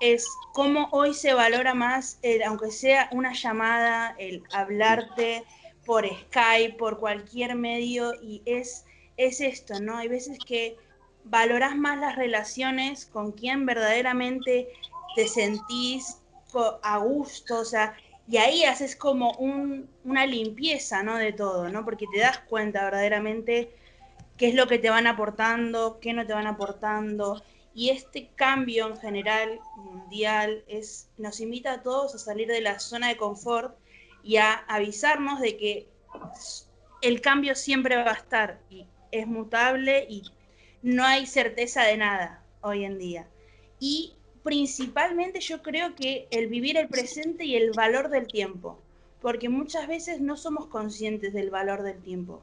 es 0.00 0.26
cómo 0.54 0.88
hoy 0.92 1.12
se 1.14 1.34
valora 1.34 1.74
más, 1.74 2.18
el, 2.22 2.42
aunque 2.42 2.70
sea 2.70 3.08
una 3.12 3.32
llamada, 3.34 4.14
el 4.18 4.42
hablarte 4.52 5.44
por 5.84 6.06
Skype, 6.06 6.76
por 6.78 6.98
cualquier 6.98 7.54
medio, 7.54 8.14
y 8.22 8.42
es, 8.46 8.85
es 9.16 9.40
esto, 9.40 9.80
¿no? 9.80 9.96
Hay 9.96 10.08
veces 10.08 10.38
que 10.46 10.76
valoras 11.24 11.76
más 11.76 11.98
las 11.98 12.16
relaciones 12.16 13.06
con 13.06 13.32
quien 13.32 13.66
verdaderamente 13.66 14.68
te 15.14 15.26
sentís 15.28 16.18
a 16.82 16.98
gusto, 16.98 17.58
o 17.58 17.64
sea, 17.64 17.96
y 18.28 18.38
ahí 18.38 18.64
haces 18.64 18.96
como 18.96 19.32
una 20.04 20.26
limpieza, 20.26 21.02
¿no? 21.02 21.16
De 21.16 21.32
todo, 21.32 21.68
¿no? 21.68 21.84
Porque 21.84 22.06
te 22.12 22.20
das 22.20 22.38
cuenta 22.40 22.84
verdaderamente 22.84 23.70
qué 24.36 24.48
es 24.48 24.54
lo 24.54 24.66
que 24.66 24.78
te 24.78 24.90
van 24.90 25.06
aportando, 25.06 25.98
qué 26.00 26.12
no 26.12 26.26
te 26.26 26.32
van 26.32 26.46
aportando. 26.46 27.42
Y 27.74 27.90
este 27.90 28.30
cambio 28.34 28.88
en 28.88 28.96
general 28.96 29.60
mundial 29.76 30.64
es, 30.66 31.08
nos 31.18 31.40
invita 31.40 31.72
a 31.72 31.82
todos 31.82 32.14
a 32.14 32.18
salir 32.18 32.48
de 32.48 32.62
la 32.62 32.78
zona 32.78 33.08
de 33.08 33.16
confort 33.16 33.76
y 34.22 34.38
a 34.38 34.54
avisarnos 34.66 35.40
de 35.40 35.56
que 35.56 35.88
el 37.02 37.20
cambio 37.20 37.54
siempre 37.54 37.96
va 37.96 38.10
a 38.10 38.14
estar 38.14 38.60
es 39.20 39.26
mutable 39.26 40.06
y 40.08 40.22
no 40.82 41.04
hay 41.04 41.26
certeza 41.26 41.82
de 41.82 41.96
nada 41.96 42.42
hoy 42.60 42.84
en 42.84 42.98
día. 42.98 43.26
Y 43.80 44.14
principalmente 44.42 45.40
yo 45.40 45.62
creo 45.62 45.94
que 45.94 46.28
el 46.30 46.46
vivir 46.46 46.76
el 46.76 46.88
presente 46.88 47.44
y 47.44 47.56
el 47.56 47.72
valor 47.72 48.08
del 48.10 48.26
tiempo, 48.26 48.78
porque 49.20 49.48
muchas 49.48 49.88
veces 49.88 50.20
no 50.20 50.36
somos 50.36 50.66
conscientes 50.66 51.32
del 51.32 51.50
valor 51.50 51.82
del 51.82 52.00
tiempo. 52.00 52.42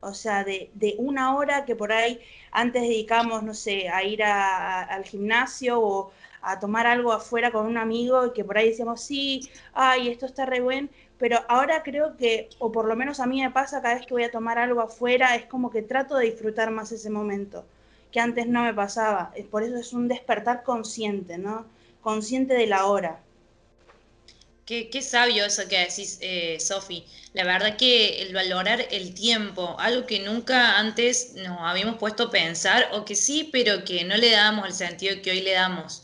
O 0.00 0.14
sea, 0.14 0.42
de, 0.42 0.70
una 0.98 1.36
hora 1.36 1.64
que 1.64 1.76
por 1.76 1.92
ahí 1.92 2.20
antes 2.50 2.82
dedicamos, 2.82 3.42
no 3.42 3.54
sé, 3.54 3.88
a 3.88 4.02
ir 4.02 4.22
al 4.24 5.04
gimnasio 5.04 5.80
o 5.80 6.12
a 6.42 6.58
tomar 6.60 6.86
algo 6.86 7.12
afuera 7.12 7.50
con 7.52 7.66
un 7.66 7.78
amigo 7.78 8.26
y 8.26 8.32
que 8.32 8.44
por 8.44 8.58
ahí 8.58 8.68
decíamos, 8.70 9.00
sí, 9.00 9.48
ay, 9.72 10.08
esto 10.08 10.26
está 10.26 10.44
re 10.44 10.60
buen, 10.60 10.90
pero 11.18 11.40
ahora 11.48 11.82
creo 11.82 12.16
que, 12.16 12.50
o 12.58 12.72
por 12.72 12.86
lo 12.86 12.96
menos 12.96 13.20
a 13.20 13.26
mí 13.26 13.40
me 13.40 13.50
pasa 13.50 13.80
cada 13.80 13.94
vez 13.94 14.06
que 14.06 14.14
voy 14.14 14.24
a 14.24 14.30
tomar 14.30 14.58
algo 14.58 14.80
afuera, 14.80 15.36
es 15.36 15.46
como 15.46 15.70
que 15.70 15.82
trato 15.82 16.16
de 16.16 16.26
disfrutar 16.26 16.70
más 16.70 16.92
ese 16.92 17.10
momento 17.10 17.64
que 18.12 18.20
antes 18.20 18.46
no 18.46 18.62
me 18.62 18.74
pasaba. 18.74 19.32
Por 19.50 19.62
eso 19.62 19.76
es 19.76 19.92
un 19.92 20.06
despertar 20.06 20.62
consciente, 20.62 21.38
¿no? 21.38 21.66
Consciente 22.02 22.54
de 22.54 22.66
la 22.66 22.86
hora. 22.86 23.20
Qué, 24.66 25.02
sabio 25.02 25.44
eso 25.44 25.68
que 25.68 25.78
decís, 25.78 26.18
eh, 26.22 26.58
Sofi. 26.60 27.04
La 27.34 27.44
verdad 27.44 27.76
que 27.76 28.22
el 28.22 28.32
valorar 28.32 28.86
el 28.90 29.12
tiempo, 29.12 29.76
algo 29.78 30.06
que 30.06 30.20
nunca 30.20 30.78
antes 30.78 31.34
nos 31.34 31.58
habíamos 31.60 31.96
puesto 31.96 32.24
a 32.24 32.30
pensar, 32.30 32.88
o 32.92 33.04
que 33.04 33.14
sí, 33.14 33.48
pero 33.52 33.84
que 33.84 34.04
no 34.04 34.16
le 34.16 34.30
damos 34.30 34.66
el 34.66 34.72
sentido 34.72 35.20
que 35.20 35.30
hoy 35.30 35.40
le 35.40 35.52
damos. 35.52 36.02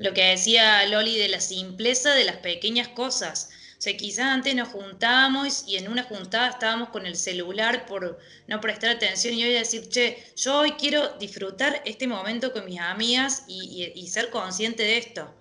Lo 0.00 0.14
que 0.14 0.24
decía 0.24 0.86
Loli 0.86 1.18
de 1.18 1.28
la 1.28 1.42
simpleza 1.42 2.14
de 2.14 2.24
las 2.24 2.36
pequeñas 2.36 2.88
cosas. 2.88 3.50
O 3.76 3.82
sea, 3.82 3.94
quizás 3.98 4.24
antes 4.24 4.54
nos 4.54 4.68
juntábamos 4.68 5.64
y 5.66 5.76
en 5.76 5.88
una 5.88 6.04
juntada 6.04 6.48
estábamos 6.48 6.88
con 6.88 7.04
el 7.04 7.16
celular 7.16 7.84
por 7.84 8.18
no 8.46 8.60
prestar 8.62 8.96
atención 8.96 9.34
y 9.34 9.44
hoy 9.44 9.52
decir, 9.52 9.90
che, 9.90 10.16
yo 10.36 10.60
hoy 10.60 10.72
quiero 10.72 11.18
disfrutar 11.18 11.82
este 11.84 12.06
momento 12.06 12.50
con 12.54 12.64
mis 12.64 12.80
amigas 12.80 13.44
y, 13.46 14.08
ser 14.08 14.30
consciente 14.30 14.84
de 14.84 14.96
esto. 14.96 15.34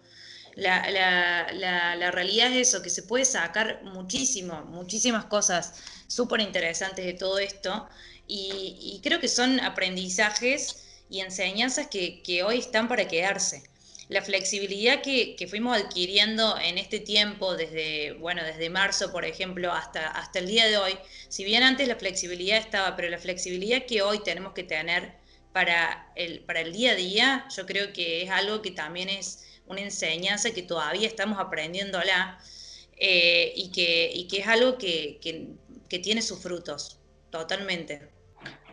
La, 0.58 2.12
realidad 2.12 2.52
es 2.52 2.67
eso, 2.67 2.82
que 2.82 2.89
se 2.89 3.04
puede 3.04 3.24
sacar 3.24 3.82
muchísimo, 3.84 4.65
muchísimas 4.65 5.24
cosas 5.24 5.74
súper 6.08 6.41
interesantes 6.41 7.06
de 7.06 7.13
todo 7.13 7.39
esto 7.39 7.88
y, 8.28 9.00
creo 9.04 9.22
que 9.22 9.30
son 9.30 9.62
aprendizajes 9.62 10.84
y 11.10 11.22
enseñanzas 11.22 11.88
que 11.88 12.43
hoy 12.43 12.60
están 12.60 12.89
para 12.89 13.08
quedarse 13.08 13.63
la 14.10 14.24
flexibilidad 14.24 15.02
que, 15.04 15.36
fuimos 15.48 15.78
adquiriendo 15.78 16.58
en 16.60 16.80
este 16.80 17.00
tiempo, 17.00 17.56
desde, 17.56 18.13
bueno, 18.13 18.43
desde 18.43 18.69
marzo, 18.72 19.12
por 19.12 19.24
ejemplo, 19.24 19.72
hasta, 19.72 20.08
hasta 20.08 20.39
el 20.39 20.48
día 20.48 20.65
de 20.65 20.78
hoy, 20.78 20.98
si 21.30 21.43
bien 21.43 21.62
antes 21.62 21.88
la 21.88 21.95
flexibilidad 21.95 22.58
estaba, 22.58 22.95
pero 22.95 23.08
la 23.10 23.19
flexibilidad 23.19 23.86
que 23.86 24.02
hoy 24.02 24.24
tenemos 24.24 24.54
que 24.54 24.63
tener 24.63 25.13
para 25.54 26.12
el, 26.15 26.39
para 26.41 26.62
el 26.62 26.74
día 26.74 26.93
a 26.93 26.95
día, 26.95 27.48
yo 27.56 27.67
creo 27.67 27.93
que 27.93 28.24
es 28.24 28.32
algo 28.32 28.63
que 28.63 28.72
también 28.72 29.10
es 29.10 29.45
una 29.67 29.82
enseñanza 29.82 30.52
que 30.52 30.63
todavía 30.63 31.08
estamos 31.08 31.38
aprendiéndola 31.38 32.39
eh, 32.98 33.54
y, 33.56 33.72
que, 33.72 34.12
y 34.12 34.28
que 34.28 34.39
es 34.39 34.48
algo 34.48 34.80
que, 34.80 35.19
que, 35.22 36.00
tiene 36.00 36.24
sus 36.24 36.39
frutos, 36.41 37.00
totalmente. 37.30 38.10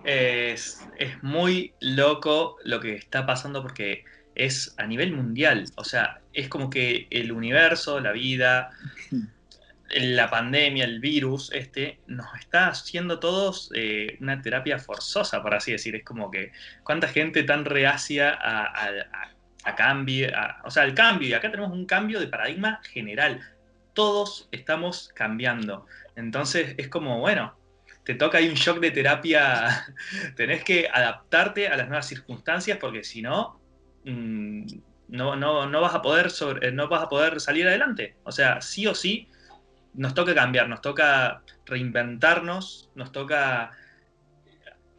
Es, 0.04 0.78
es 0.98 1.22
muy 1.22 1.74
loco 1.80 2.56
lo 2.64 2.80
que 2.80 2.94
está 2.94 3.26
pasando 3.26 3.62
porque 3.62 4.04
es 4.36 4.74
a 4.78 4.86
nivel 4.86 5.12
mundial. 5.12 5.64
O 5.76 5.84
sea, 5.84 6.20
es 6.32 6.48
como 6.48 6.70
que 6.70 7.06
el 7.10 7.32
universo, 7.32 7.98
la 8.00 8.12
vida, 8.12 8.70
la 9.90 10.30
pandemia, 10.30 10.84
el 10.84 11.00
virus, 11.00 11.50
este, 11.52 12.00
nos 12.06 12.26
está 12.38 12.68
haciendo 12.68 13.18
todos 13.18 13.70
eh, 13.74 14.16
una 14.20 14.40
terapia 14.42 14.78
forzosa, 14.78 15.42
por 15.42 15.54
así 15.54 15.72
decir. 15.72 15.96
Es 15.96 16.04
como 16.04 16.30
que 16.30 16.52
cuánta 16.82 17.08
gente 17.08 17.42
tan 17.42 17.64
reacia 17.64 18.30
a, 18.30 18.90
a, 19.64 19.74
cambio, 19.74 20.28
o 20.64 20.70
sea, 20.70 20.84
al 20.84 20.94
cambio. 20.94 21.28
Y 21.28 21.34
acá 21.34 21.50
tenemos 21.50 21.72
un 21.72 21.86
cambio 21.86 22.20
de 22.20 22.28
paradigma 22.28 22.80
general. 22.92 23.40
Todos 23.94 24.48
estamos 24.52 25.10
cambiando. 25.14 25.86
Entonces 26.14 26.74
es 26.76 26.88
como, 26.88 27.18
bueno, 27.20 27.56
te 28.04 28.14
toca 28.14 28.38
ahí 28.38 28.48
un 28.48 28.54
shock 28.54 28.78
de 28.78 28.90
terapia. 28.92 29.94
Tenés 30.36 30.62
que 30.62 30.88
adaptarte 30.92 31.68
a 31.68 31.76
las 31.76 31.88
nuevas 31.88 32.06
circunstancias 32.06 32.78
porque 32.80 33.02
si 33.02 33.20
no, 33.20 33.60
Mm, 34.06 34.66
no, 35.08 35.36
no, 35.36 35.66
no, 35.66 35.80
vas 35.80 35.94
a 35.94 36.00
poder 36.00 36.30
sobre, 36.30 36.70
no 36.72 36.88
vas 36.88 37.02
a 37.02 37.08
poder 37.08 37.40
salir 37.40 37.66
adelante. 37.66 38.16
O 38.24 38.32
sea, 38.32 38.60
sí 38.60 38.86
o 38.86 38.94
sí 38.94 39.28
nos 39.94 40.14
toca 40.14 40.34
cambiar, 40.34 40.68
nos 40.68 40.80
toca 40.80 41.42
reinventarnos, 41.64 42.90
nos 42.94 43.10
toca 43.12 43.72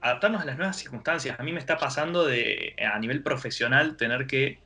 adaptarnos 0.02 0.42
a 0.42 0.46
las 0.46 0.58
nuevas 0.58 0.78
circunstancias. 0.78 1.40
A 1.40 1.44
mí 1.44 1.54
me 1.54 1.60
está 1.60 1.78
pasando 1.78 2.26
de, 2.26 2.76
a 2.94 3.00
nivel 3.00 3.24
profesional, 3.24 3.96
tener 3.96 4.28
que 4.28 4.60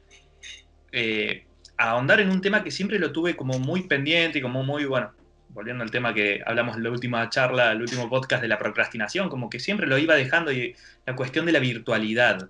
eh, 0.91 1.45
ahondar 1.77 2.19
en 2.19 2.31
un 2.31 2.41
tema 2.41 2.63
que 2.63 2.71
siempre 2.71 2.97
lo 2.99 3.11
tuve 3.11 3.35
como 3.35 3.59
muy 3.59 3.83
pendiente 3.87 4.39
y 4.39 4.41
como 4.41 4.63
muy, 4.63 4.85
bueno, 4.85 5.13
volviendo 5.49 5.83
al 5.83 5.91
tema 5.91 6.13
que 6.13 6.41
hablamos 6.45 6.77
en 6.77 6.83
la 6.83 6.89
última 6.89 7.29
charla, 7.29 7.71
el 7.71 7.81
último 7.81 8.09
podcast 8.09 8.41
de 8.41 8.47
la 8.47 8.57
procrastinación, 8.57 9.29
como 9.29 9.49
que 9.49 9.59
siempre 9.59 9.85
lo 9.85 9.97
iba 9.97 10.15
dejando 10.15 10.51
y 10.51 10.75
la 11.05 11.15
cuestión 11.15 11.45
de 11.45 11.51
la 11.51 11.59
virtualidad. 11.59 12.49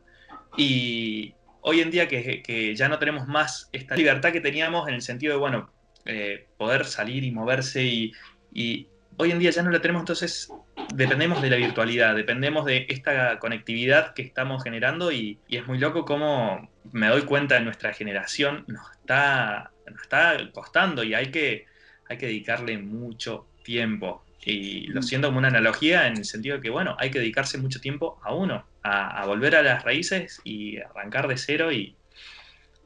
Y 0.57 1.33
hoy 1.61 1.81
en 1.81 1.91
día 1.91 2.07
que, 2.07 2.73
ya 2.75 2.89
no 2.89 2.99
tenemos 2.99 3.27
más 3.27 3.69
esta 3.71 3.95
libertad 3.95 4.31
que 4.31 4.41
teníamos 4.41 4.87
en 4.87 4.95
el 4.95 5.01
sentido 5.01 5.33
de, 5.33 5.39
bueno, 5.39 5.71
eh, 6.05 6.47
poder 6.57 6.85
salir 6.85 7.23
y 7.23 7.31
moverse 7.31 7.83
y, 7.83 8.11
y 8.51 8.87
hoy 9.17 9.31
en 9.31 9.39
día 9.39 9.51
ya 9.51 9.61
no 9.61 9.69
la 9.69 9.81
tenemos, 9.81 10.01
entonces 10.01 10.51
dependemos 10.93 11.41
de 11.41 11.49
la 11.49 11.57
virtualidad, 11.57 12.15
dependemos 12.15 12.65
de 12.65 12.87
esta 12.89 13.37
conectividad 13.39 14.13
que 14.13 14.23
estamos 14.23 14.63
generando 14.63 15.11
y, 15.11 15.39
es 15.49 15.67
muy 15.67 15.77
loco 15.77 16.05
cómo 16.05 16.69
me 16.91 17.07
doy 17.07 17.23
cuenta 17.23 17.55
de 17.55 17.61
nuestra 17.61 17.93
generación 17.93 18.65
nos 18.67 18.91
está, 18.93 19.71
nos 19.89 20.01
está 20.01 20.37
costando 20.53 21.03
y 21.03 21.13
hay 21.13 21.27
que, 21.31 21.65
hay 22.09 22.17
que 22.17 22.27
dedicarle 22.27 22.77
mucho 22.77 23.47
tiempo. 23.63 24.23
Y 24.43 24.87
lo 24.87 25.01
mm. 25.01 25.03
siento 25.03 25.27
como 25.27 25.39
una 25.39 25.49
analogía 25.49 26.07
en 26.07 26.17
el 26.17 26.25
sentido 26.25 26.55
de 26.55 26.61
que, 26.61 26.69
bueno, 26.69 26.95
hay 26.99 27.11
que 27.11 27.19
dedicarse 27.19 27.57
mucho 27.57 27.79
tiempo 27.79 28.19
a 28.23 28.33
uno, 28.33 28.65
a, 28.83 29.25
volver 29.25 29.55
a 29.55 29.61
las 29.61 29.83
raíces 29.83 30.41
y 30.43 30.77
arrancar 30.77 31.27
de 31.27 31.37
cero. 31.37 31.71
Y, 31.71 31.95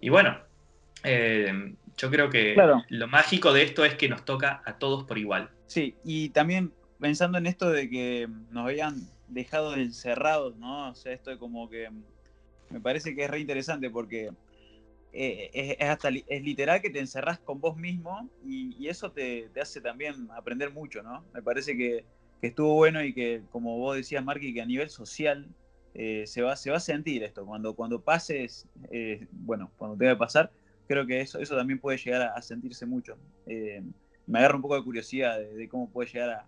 y 0.01 0.09
bueno, 0.09 0.37
eh, 1.03 1.75
yo 1.97 2.11
creo 2.11 2.29
que 2.29 2.55
lo 2.89 3.07
mágico 3.07 3.53
de 3.53 3.63
esto 3.63 3.85
es 3.85 3.95
que 3.95 4.09
nos 4.09 4.25
toca 4.25 4.61
a 4.65 4.77
todos 4.77 5.05
por 5.05 5.17
igual. 5.17 5.49
Sí, 5.67 5.95
y 6.03 6.29
también 6.29 6.73
pensando 6.99 7.37
en 7.37 7.47
esto 7.47 7.69
de 7.69 7.89
que 7.89 8.27
nos 8.51 8.65
habían 8.65 9.07
dejado 9.27 9.75
encerrados, 9.75 10.55
¿no? 10.57 10.89
O 10.89 10.95
sea, 10.95 11.13
esto 11.13 11.29
de 11.29 11.37
como 11.37 11.69
que 11.69 11.89
me 12.69 12.79
parece 12.81 13.15
que 13.15 13.23
es 13.23 13.29
re 13.29 13.39
interesante 13.39 13.89
porque 13.89 14.31
eh, 15.17 15.77
es, 15.79 15.89
hasta 15.89 16.09
es 16.09 16.43
literal 16.43 16.81
que 16.81 16.89
te 16.89 16.99
encerrás 16.99 17.39
con 17.39 17.61
vos 17.61 17.77
mismo 17.77 18.29
y, 18.43 18.87
eso 18.89 19.11
te, 19.11 19.49
hace 19.59 19.79
también 19.79 20.29
aprender 20.31 20.71
mucho, 20.71 21.01
¿no? 21.01 21.23
Me 21.33 21.41
parece 21.41 21.77
que, 21.77 22.05
estuvo 22.41 22.75
bueno 22.75 23.03
y 23.03 23.13
que, 23.13 23.41
como 23.49 23.77
vos 23.77 23.95
decías, 23.95 24.23
Marky, 24.23 24.53
que 24.53 24.61
a 24.61 24.65
nivel 24.65 24.89
social 24.89 25.47
eh, 25.93 26.25
se, 26.27 26.41
va, 26.41 26.55
se 26.57 26.69
va 26.69 26.77
a 26.77 26.81
sentir 26.81 27.23
esto. 27.23 27.45
Cuando, 27.45 27.73
cuando 27.75 28.01
pases, 28.01 28.67
eh, 28.91 29.25
bueno, 29.31 29.71
cuando 29.77 29.97
te 29.97 30.05
va 30.05 30.11
a 30.11 30.17
pasar, 30.17 30.51
creo 30.87 31.07
que 31.07 31.21
eso, 31.21 31.39
eso 31.39 31.55
también 31.55 31.79
puede 31.79 31.97
llegar 31.97 32.33
a, 32.35 32.41
sentirse 32.41 32.85
mucho. 32.85 33.17
me 34.27 34.39
agarra 34.39 34.57
un 34.57 34.61
poco 34.61 34.75
de 34.75 34.83
curiosidad 34.83 35.39
de 35.39 35.69
cómo 35.69 35.89
puede 35.89 36.11
llegar 36.11 36.29
a, 36.29 36.47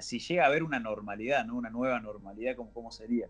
si, 0.00 0.18
llega 0.18 0.44
a 0.44 0.46
haber 0.46 0.62
una 0.62 0.80
normalidad, 0.80 1.44
¿no? 1.44 1.56
Una 1.56 1.70
nueva 1.70 2.00
normalidad, 2.00 2.56
¿cómo, 2.56 2.72
cómo 2.72 2.90
sería? 2.90 3.28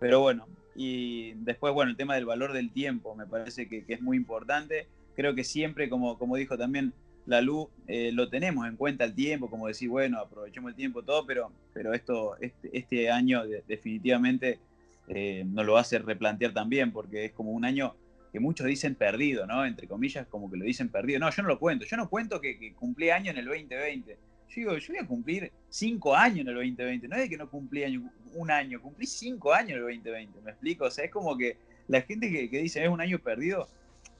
Pero 0.00 0.20
bueno, 0.20 0.48
y 0.74 1.32
después, 1.34 1.72
bueno, 1.74 1.90
el 1.90 1.96
tema 1.96 2.14
del 2.14 2.24
valor 2.24 2.52
del 2.52 2.72
tiempo 2.72 3.14
me 3.14 3.26
parece 3.26 3.68
que, 3.68 3.84
es 3.86 4.00
muy 4.00 4.16
importante. 4.16 4.88
Creo 5.14 5.34
que 5.34 5.44
siempre, 5.44 5.88
como, 5.90 6.18
como 6.18 6.36
dijo 6.36 6.56
también 6.56 6.94
la 7.26 7.42
luz, 7.42 7.68
eh, 7.86 8.10
lo 8.12 8.30
tenemos 8.30 8.66
en 8.66 8.76
cuenta 8.76 9.04
el 9.04 9.14
tiempo, 9.14 9.50
como 9.50 9.68
decir, 9.68 9.90
bueno, 9.90 10.18
aprovechemos 10.18 10.70
el 10.70 10.76
tiempo, 10.76 11.02
todo, 11.02 11.26
pero, 11.26 11.52
pero 11.74 11.92
esto, 11.92 12.36
este, 12.40 12.70
este 12.72 13.10
año 13.10 13.42
definitivamente 13.68 14.58
eh, 15.06 15.44
nos 15.46 15.66
lo 15.66 15.76
hace 15.76 15.98
replantear 15.98 16.54
también, 16.54 16.92
porque 16.92 17.26
es 17.26 17.32
como 17.32 17.52
un 17.52 17.66
año 17.66 17.94
que 18.32 18.40
muchos 18.40 18.66
dicen 18.66 18.94
perdido, 18.94 19.46
¿no? 19.46 19.66
Entre 19.66 19.86
comillas, 19.86 20.26
como 20.28 20.50
que 20.50 20.56
lo 20.56 20.64
dicen 20.64 20.88
perdido. 20.88 21.18
No, 21.18 21.30
yo 21.30 21.42
no 21.42 21.48
lo 21.48 21.58
cuento, 21.58 21.84
yo 21.84 21.98
no 21.98 22.08
cuento 22.08 22.40
que, 22.40 22.58
que 22.58 22.72
cumplí 22.72 23.10
año 23.10 23.32
en 23.32 23.36
el 23.36 23.44
2020 23.44 24.29
yo 24.50 24.54
digo, 24.56 24.78
yo 24.78 24.94
voy 24.94 24.98
a 24.98 25.06
cumplir 25.06 25.52
cinco 25.68 26.14
años 26.14 26.40
en 26.40 26.48
el 26.48 26.54
2020. 26.54 27.08
No 27.08 27.16
es 27.16 27.28
que 27.28 27.36
no 27.36 27.48
cumplí 27.48 27.84
año, 27.84 28.10
un 28.34 28.50
año, 28.50 28.82
cumplí 28.82 29.06
cinco 29.06 29.52
años 29.52 29.70
en 29.70 29.76
el 29.76 29.82
2020. 29.82 30.40
¿Me 30.42 30.50
explico? 30.50 30.84
O 30.86 30.90
sea, 30.90 31.04
es 31.04 31.10
como 31.10 31.36
que 31.36 31.56
la 31.86 32.02
gente 32.02 32.30
que, 32.30 32.58
dice 32.58 32.82
es 32.82 32.88
un 32.88 33.00
año 33.00 33.18
perdido, 33.20 33.68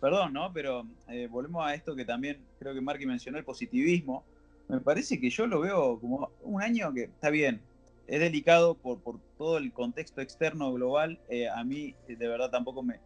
perdón, 0.01 0.33
¿no? 0.33 0.53
Pero 0.53 0.87
eh, 1.09 1.27
volvemos 1.29 1.67
a 1.67 1.75
esto 1.75 1.97
que 1.97 2.05
también 2.05 2.39
creo 2.59 2.75
que 2.75 2.81
Marky 2.81 3.07
mencionó, 3.07 3.39
el 3.39 3.45
positivismo. 3.45 4.25
Me 4.69 4.81
parece 4.81 5.21
que 5.21 5.31
yo 5.31 5.49
lo 5.49 5.61
veo 5.61 5.99
como 5.99 6.31
un 6.43 6.63
año 6.63 6.93
que 6.95 7.05
está 7.05 7.31
bien, 7.31 7.61
es 8.07 8.21
delicado 8.21 8.75
por, 8.75 9.01
por 9.01 9.19
todo 9.37 9.59
el 9.59 9.73
contexto 9.73 10.21
externo 10.21 10.73
global. 10.73 11.19
Eh, 11.29 11.49
a 11.49 11.65
mí, 11.65 11.95
de 12.07 12.29
verdad, 12.29 12.51
tampoco 12.51 12.83
me. 12.83 13.01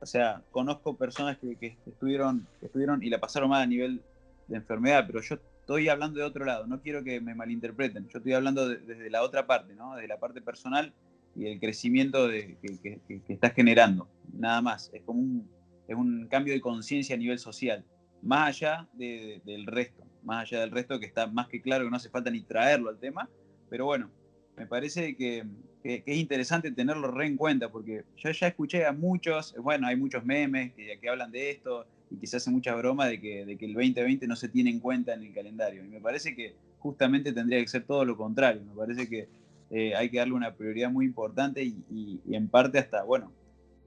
O 0.00 0.06
sea, 0.06 0.42
conozco 0.52 0.96
personas 0.96 1.38
que, 1.38 1.56
que, 1.56 1.76
estuvieron, 1.86 2.46
que 2.60 2.66
estuvieron 2.66 3.02
y 3.02 3.10
la 3.10 3.18
pasaron 3.18 3.50
mal 3.50 3.62
a 3.62 3.66
nivel 3.66 4.00
de 4.46 4.56
enfermedad, 4.56 5.04
pero 5.06 5.20
yo 5.20 5.38
estoy 5.68 5.90
hablando 5.90 6.18
de 6.18 6.24
otro 6.24 6.46
lado, 6.46 6.66
no 6.66 6.80
quiero 6.80 7.04
que 7.04 7.20
me 7.20 7.34
malinterpreten, 7.34 8.08
yo 8.08 8.20
estoy 8.20 8.32
hablando 8.32 8.66
desde 8.66 9.10
la 9.10 9.22
otra 9.22 9.46
parte, 9.46 9.74
¿no? 9.74 9.96
desde 9.96 10.08
la 10.08 10.18
parte 10.18 10.40
personal 10.40 10.94
y 11.36 11.44
el 11.44 11.60
crecimiento 11.60 12.26
de, 12.26 12.56
que, 12.62 13.20
estás 13.28 13.52
generando, 13.52 14.08
nada 14.32 14.62
más, 14.62 14.90
es 14.94 15.02
como 15.02 15.20
un, 15.20 15.50
es 15.86 15.94
un 15.94 16.26
cambio 16.28 16.54
de 16.54 16.62
conciencia 16.62 17.16
a 17.16 17.18
nivel 17.18 17.38
social, 17.38 17.84
más 18.22 18.48
allá 18.48 18.88
del 18.94 19.66
resto, 19.66 20.04
más 20.22 20.44
allá 20.44 20.60
del 20.60 20.70
resto 20.70 20.98
que 20.98 21.04
está 21.04 21.26
más 21.26 21.48
que 21.48 21.60
claro 21.60 21.84
que 21.84 21.90
no 21.90 21.96
hace 21.96 22.08
falta 22.08 22.30
ni 22.30 22.40
traerlo 22.40 22.88
al 22.88 22.98
tema, 22.98 23.28
pero 23.68 23.84
bueno, 23.84 24.10
me 24.56 24.66
parece 24.66 25.16
que, 25.16 25.44
es 25.84 26.16
interesante 26.16 26.72
tenerlo 26.72 27.10
re 27.10 27.26
en 27.26 27.36
cuenta, 27.36 27.70
porque 27.70 28.04
yo 28.16 28.30
ya 28.30 28.48
escuché 28.48 28.86
a 28.86 28.92
muchos, 28.92 29.54
bueno, 29.58 29.86
hay 29.86 29.96
muchos 29.96 30.24
memes 30.24 30.72
que, 30.72 30.98
que 30.98 31.08
hablan 31.10 31.30
de 31.30 31.50
esto, 31.50 31.86
y 32.10 32.16
que 32.16 32.26
se 32.26 32.38
hace 32.38 32.50
mucha 32.50 32.74
broma 32.74 33.06
de 33.06 33.20
que, 33.20 33.44
de 33.44 33.56
que 33.56 33.66
el 33.66 33.74
2020 33.74 34.26
no 34.26 34.36
se 34.36 34.48
tiene 34.48 34.70
en 34.70 34.80
cuenta 34.80 35.14
en 35.14 35.22
el 35.22 35.32
calendario. 35.32 35.84
Y 35.84 35.88
me 35.88 36.00
parece 36.00 36.34
que 36.34 36.54
justamente 36.78 37.32
tendría 37.32 37.60
que 37.60 37.68
ser 37.68 37.84
todo 37.84 38.04
lo 38.04 38.16
contrario. 38.16 38.62
Me 38.64 38.74
parece 38.74 39.08
que 39.08 39.28
eh, 39.70 39.94
hay 39.94 40.10
que 40.10 40.18
darle 40.18 40.34
una 40.34 40.54
prioridad 40.54 40.90
muy 40.90 41.04
importante 41.04 41.62
y, 41.62 42.20
en 42.30 42.48
parte 42.48 42.78
hasta, 42.78 43.02
bueno, 43.02 43.32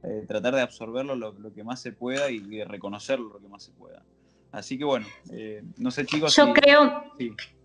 eh, 0.03 0.25
tratar 0.27 0.55
de 0.55 0.61
absorberlo 0.61 1.15
lo, 1.15 1.53
que 1.53 1.63
más 1.63 1.81
se 1.81 1.91
pueda 1.91 2.29
y, 2.29 2.39
de 2.39 2.65
reconocerlo 2.65 3.29
lo 3.29 3.39
que 3.39 3.47
más 3.47 3.63
se 3.63 3.71
pueda. 3.71 4.03
Así 4.51 4.77
que 4.77 4.83
bueno, 4.83 5.05
eh, 5.31 5.63
no 5.77 5.91
sé 5.91 6.05
chicos. 6.05 6.35
Yo 6.35 6.53
creo, 6.53 7.03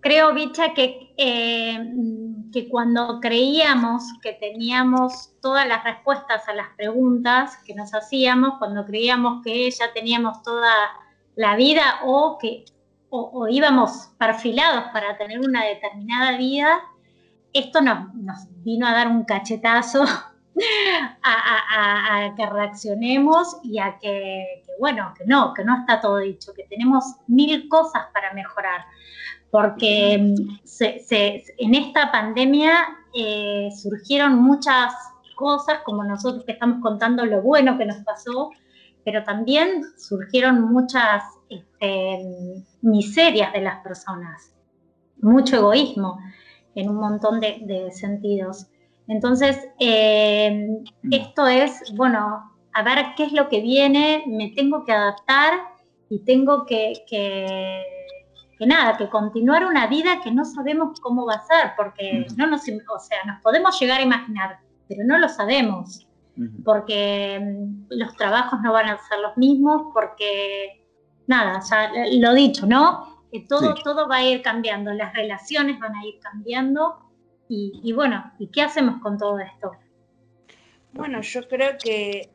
creo, 0.00 0.32
Bicha, 0.34 0.72
que, 0.72 1.12
que 2.52 2.68
cuando 2.68 3.18
creíamos 3.20 4.04
que 4.22 4.34
teníamos 4.34 5.32
todas 5.40 5.66
las 5.66 5.82
respuestas 5.82 6.48
a 6.48 6.54
las 6.54 6.68
preguntas 6.76 7.58
que 7.66 7.74
nos 7.74 7.92
hacíamos, 7.92 8.58
cuando 8.58 8.84
creíamos 8.84 9.42
que 9.42 9.68
ya 9.70 9.92
teníamos 9.92 10.42
toda 10.42 10.72
la 11.34 11.56
vida 11.56 12.00
o 12.04 12.38
que 12.38 12.64
o, 13.08 13.48
íbamos 13.48 14.10
perfilados 14.18 14.84
para 14.92 15.16
tener 15.16 15.40
una 15.40 15.64
determinada 15.64 16.36
vida, 16.36 16.80
esto 17.52 17.80
nos, 17.80 18.08
vino 18.64 18.86
a 18.86 18.92
dar 18.92 19.08
un 19.08 19.24
cachetazo 19.24 20.04
a, 21.22 22.34
que 22.36 22.46
reaccionemos 22.46 23.58
y 23.62 23.78
a 23.78 23.98
que, 23.98 24.62
bueno, 24.78 25.12
que 25.16 25.24
no, 25.26 25.52
que 25.54 25.64
no 25.64 25.80
está 25.80 26.00
todo 26.00 26.18
dicho, 26.18 26.52
que 26.54 26.64
tenemos 26.64 27.04
mil 27.26 27.68
cosas 27.68 28.04
para 28.12 28.32
mejorar, 28.32 28.84
porque 29.50 30.18
mm, 30.18 30.58
en 31.58 31.74
esta 31.74 32.10
pandemia 32.10 32.88
eh, 33.14 33.68
surgieron 33.80 34.38
muchas 34.38 34.94
cosas, 35.36 35.80
como 35.84 36.02
nosotros 36.04 36.44
que 36.44 36.52
estamos 36.52 36.82
contando 36.82 37.24
lo 37.24 37.42
bueno 37.42 37.78
que 37.78 37.86
nos 37.86 37.98
pasó, 37.98 38.50
pero 39.04 39.22
también 39.22 39.84
surgieron 39.96 40.62
muchas 40.62 41.22
este, 41.48 42.64
miserias 42.82 43.52
de 43.52 43.60
las 43.60 43.80
personas, 43.82 44.52
mucho 45.20 45.56
egoísmo 45.56 46.18
en 46.74 46.90
un 46.90 46.96
montón 46.96 47.40
de, 47.40 47.88
sentidos. 47.92 48.66
Entonces, 49.08 49.68
eh, 49.78 50.68
mm. 51.02 51.12
esto 51.12 51.46
es, 51.46 51.92
bueno, 51.94 52.52
a 52.72 52.82
ver 52.82 53.06
qué 53.16 53.24
es 53.24 53.32
lo 53.32 53.48
que 53.48 53.60
viene, 53.60 54.24
me 54.26 54.50
tengo 54.50 54.84
que 54.84 54.92
adaptar 54.92 55.54
y 56.08 56.20
tengo 56.20 56.66
que, 56.66 57.04
que, 57.08 57.82
nada, 58.66 58.96
que 58.96 59.08
continuar 59.08 59.64
una 59.66 59.86
vida 59.86 60.20
que 60.22 60.30
no 60.30 60.44
sabemos 60.44 61.00
cómo 61.00 61.26
va 61.26 61.34
a 61.34 61.46
ser, 61.46 61.72
porque 61.76 62.26
mm. 62.28 62.36
no 62.36 62.46
nos, 62.46 62.62
o 62.62 62.98
sea, 62.98 63.24
nos 63.26 63.40
podemos 63.42 63.78
llegar 63.80 64.00
a 64.00 64.04
imaginar, 64.04 64.58
pero 64.88 65.04
no 65.04 65.18
lo 65.18 65.28
sabemos 65.28 66.06
porque 66.64 67.40
mm, 67.40 67.86
los 67.90 68.14
trabajos 68.16 68.60
no 68.62 68.72
van 68.72 68.88
a 68.88 68.98
ser 69.08 69.20
los 69.20 69.36
mismos, 69.36 69.92
porque 69.92 70.84
nada, 71.26 71.60
ya 71.68 71.90
lo 72.12 72.34
dicho, 72.34 72.66
¿no? 72.66 73.24
Que 73.32 73.40
todo, 73.48 73.74
todo 73.82 74.08
va 74.08 74.16
a 74.16 74.24
ir 74.24 74.42
cambiando, 74.42 74.92
las 74.92 75.12
relaciones 75.12 75.78
van 75.80 75.94
a 75.96 76.06
ir 76.06 76.18
cambiando 76.20 77.05
y, 77.48 77.92
bueno, 77.92 78.32
¿y 78.38 78.48
qué 78.48 78.62
hacemos 78.62 79.00
con 79.00 79.18
todo 79.18 79.38
esto? 79.38 79.72
Bueno, 80.92 81.20
yo 81.20 81.46
creo 81.48 81.76
que 81.82 82.30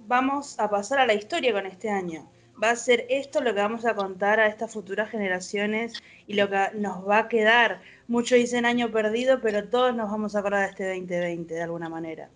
vamos 0.00 0.58
a 0.58 0.68
pasar 0.68 0.98
a 0.98 1.06
la 1.06 1.14
historia 1.14 1.52
con 1.52 1.66
este 1.66 1.88
año. 1.88 2.30
Va 2.62 2.70
a 2.70 2.76
ser 2.76 3.06
esto 3.08 3.40
lo 3.40 3.54
que 3.54 3.60
vamos 3.60 3.84
a 3.84 3.94
contar 3.94 4.38
a 4.38 4.46
estas 4.46 4.72
futuras 4.72 5.10
generaciones 5.10 5.94
y 6.26 6.34
lo 6.34 6.48
que 6.50 6.68
nos 6.74 7.08
va 7.08 7.18
a 7.18 7.28
quedar. 7.28 7.80
Muchos 8.06 8.38
dicen 8.38 8.66
año 8.66 8.90
perdido, 8.90 9.40
pero 9.40 9.68
todos 9.68 9.94
nos 9.94 10.10
vamos 10.10 10.36
a 10.36 10.40
acordar 10.40 10.66
de 10.66 10.70
este 10.70 10.88
2020 10.88 11.54
de 11.54 11.62
alguna 11.62 11.88
manera 11.88 12.28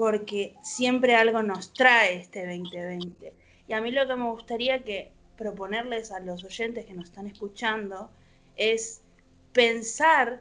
porque 0.00 0.54
siempre 0.62 1.14
algo 1.14 1.42
nos 1.42 1.74
trae 1.74 2.16
este 2.16 2.46
2020. 2.46 3.34
Y 3.68 3.72
a 3.74 3.82
mí 3.82 3.90
lo 3.90 4.06
que 4.06 4.16
me 4.16 4.30
gustaría 4.30 4.82
que 4.82 5.12
proponerles 5.36 6.10
a 6.10 6.20
los 6.20 6.42
oyentes 6.42 6.86
que 6.86 6.94
nos 6.94 7.04
están 7.04 7.26
escuchando 7.26 8.10
es 8.56 9.02
pensar 9.52 10.40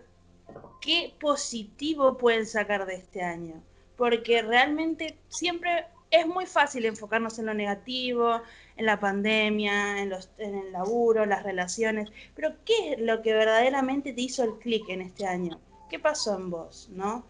qué 0.81 1.13
positivo 1.19 2.17
pueden 2.17 2.45
sacar 2.45 2.85
de 2.85 2.95
este 2.95 3.21
año, 3.21 3.61
porque 3.97 4.41
realmente 4.41 5.17
siempre 5.27 5.85
es 6.11 6.25
muy 6.25 6.45
fácil 6.45 6.85
enfocarnos 6.85 7.37
en 7.39 7.45
lo 7.45 7.53
negativo, 7.53 8.41
en 8.77 8.85
la 8.85 8.99
pandemia, 8.99 10.01
en, 10.01 10.09
los, 10.09 10.29
en 10.37 10.55
el 10.55 10.71
laburo, 10.71 11.25
las 11.25 11.43
relaciones, 11.43 12.09
pero 12.35 12.53
¿qué 12.65 12.93
es 12.93 12.99
lo 12.99 13.21
que 13.21 13.33
verdaderamente 13.33 14.13
te 14.13 14.21
hizo 14.21 14.43
el 14.43 14.57
clic 14.59 14.89
en 14.89 15.01
este 15.01 15.25
año? 15.25 15.59
¿Qué 15.89 15.99
pasó 15.99 16.35
en 16.35 16.49
vos, 16.49 16.89
no? 16.91 17.25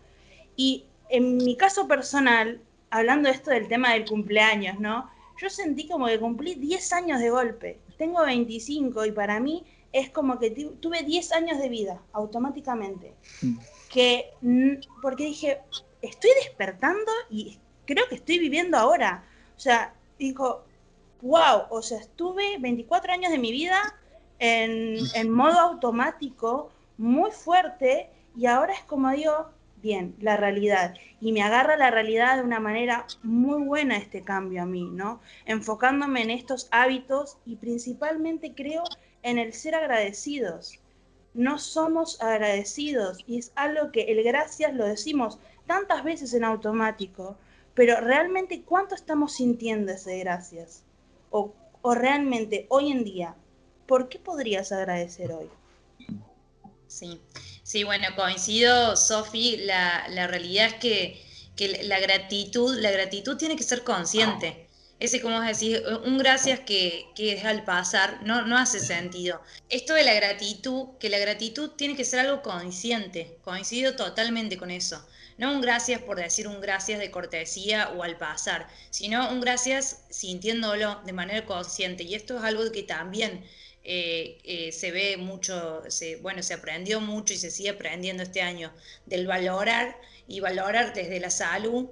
Y 0.56 0.86
en 1.10 1.38
mi 1.38 1.56
caso 1.58 1.88
personal, 1.88 2.62
hablando 2.90 3.30
esto 3.30 3.52
del 3.52 3.68
tema 3.68 3.94
del 3.94 4.06
cumpleaños, 4.06 4.80
¿no? 4.80 5.10
Yo 5.42 5.50
sentí 5.50 5.88
como 5.88 6.08
que 6.08 6.20
cumplí 6.20 6.56
10 6.56 6.94
años 6.94 7.20
de 7.20 7.30
golpe. 7.30 7.80
Tengo 7.98 8.24
25 8.26 9.06
y 9.06 9.12
para 9.12 9.40
mí 9.40 9.66
es 9.92 10.10
como 10.10 10.40
que 10.40 10.52
tuve 10.52 11.04
10 11.04 11.32
años 11.34 11.60
de 11.60 11.70
vida 11.70 12.02
automáticamente. 12.14 13.16
Mm. 13.42 13.58
Que, 13.90 14.32
porque 15.02 15.26
dije, 15.26 15.62
estoy 16.02 16.32
despertando 16.44 17.12
y 17.30 17.60
creo 17.86 18.08
que 18.08 18.16
estoy 18.16 18.40
viviendo 18.40 18.78
ahora. 18.78 19.24
O 19.58 19.60
sea, 19.60 19.94
dijo, 20.18 20.64
wow, 21.22 21.64
o 21.70 21.82
sea, 21.82 22.00
estuve 22.00 22.58
24 22.60 23.14
años 23.14 23.32
de 23.32 23.40
mi 23.40 23.52
vida 23.52 23.82
en, 24.38 24.98
en 25.16 25.30
modo 25.32 25.60
automático, 25.60 26.72
muy 26.98 27.32
fuerte, 27.32 28.10
y 28.38 28.46
ahora 28.46 28.74
es 28.74 28.84
como 28.84 29.10
digo, 29.12 29.50
bien, 29.82 30.16
la 30.20 30.38
realidad. 30.38 30.96
Y 31.20 31.32
me 31.32 31.42
agarra 31.42 31.78
la 31.78 31.92
realidad 31.92 32.38
de 32.38 32.44
una 32.44 32.60
manera 32.60 33.06
muy 33.24 33.64
buena 33.64 33.98
este 33.98 34.24
cambio 34.24 34.64
a 34.64 34.66
mí, 34.66 34.90
¿no? 34.92 35.22
Enfocándome 35.46 36.22
en 36.22 36.32
estos 36.32 36.68
hábitos 36.72 37.38
y 37.46 37.56
principalmente 37.56 38.54
creo 38.54 38.84
en 39.24 39.38
el 39.38 39.54
ser 39.54 39.76
agradecidos. 39.76 40.80
No 41.34 41.60
somos 41.60 42.22
agradecidos 42.22 43.20
y 43.28 43.40
es 43.40 43.52
algo 43.56 43.92
que 43.92 44.04
el 44.04 44.24
gracias 44.24 44.74
lo 44.74 44.86
decimos 44.86 45.40
tantas 45.68 46.04
veces 46.04 46.34
en 46.34 46.44
automático, 46.44 47.38
pero 47.76 48.00
realmente 48.02 48.64
cuánto 48.64 48.96
estamos 48.96 49.36
sintiendo 49.36 49.92
ese 49.92 50.18
gracias. 50.20 50.84
O, 51.30 51.54
realmente 51.84 52.66
hoy 52.70 52.92
en 52.92 53.04
día, 53.04 53.36
¿por 53.86 54.10
qué 54.10 54.20
podrías 54.20 54.72
agradecer 54.72 55.32
hoy? 55.32 55.50
Sí, 56.88 57.22
sí, 57.64 57.84
bueno, 57.84 58.08
coincido, 58.16 58.96
Sofi, 58.98 59.58
la, 59.58 60.28
realidad 60.28 60.68
es 60.68 60.74
que, 60.76 61.84
la 61.84 62.00
gratitud, 62.00 62.78
la 62.80 62.92
gratitud 62.92 63.38
tiene 63.38 63.56
que 63.56 63.64
ser 63.64 63.84
consciente. 63.84 64.69
Ese, 65.00 65.22
como 65.22 65.40
decir 65.40 65.82
un 66.06 66.18
gracias 66.18 66.60
que, 66.60 67.06
que, 67.16 67.34
es 67.34 67.46
al 67.46 67.64
pasar, 67.64 68.22
no, 68.24 68.46
no 68.46 68.58
hace 68.58 68.82
sentido. 68.82 69.42
Esto 69.70 69.94
de 69.94 70.04
la 70.04 70.14
gratitud, 70.14 70.98
que 71.00 71.10
la 71.10 71.20
gratitud 71.20 71.70
tiene 71.72 71.96
que 71.96 72.04
ser 72.04 72.20
algo 72.20 72.42
consciente, 72.42 73.38
coincido 73.42 73.96
totalmente 73.96 74.58
con 74.58 74.72
eso. 74.72 75.06
No 75.38 75.54
un 75.54 75.62
gracias 75.62 76.02
por 76.02 76.18
decir 76.18 76.50
un 76.50 76.60
gracias 76.60 77.00
de 77.00 77.12
cortesía 77.12 77.92
o 77.96 78.04
al 78.04 78.18
pasar, 78.18 78.68
sino 78.90 79.32
un 79.32 79.40
gracias 79.40 80.04
sintiéndolo 80.10 81.00
de 81.06 81.14
manera 81.14 81.46
consciente. 81.46 82.04
Y 82.04 82.14
esto 82.14 82.38
es 82.38 82.44
algo 82.44 82.70
que 82.74 82.84
también 82.84 83.46
eh, 83.86 84.38
eh, 84.44 84.74
se 84.74 84.92
ve 84.92 85.16
mucho, 85.16 85.82
se, 85.88 86.18
bueno, 86.18 86.44
se 86.44 86.56
aprendió 86.56 87.00
mucho 87.00 87.34
y 87.34 87.38
se 87.38 87.52
sigue 87.52 87.70
aprendiendo 87.70 88.24
este 88.24 88.42
año 88.42 88.74
del 89.06 89.28
valorar 89.28 89.96
y 90.28 90.42
valorar 90.42 90.94
desde 90.94 91.22
la 91.22 91.30
salud 91.30 91.88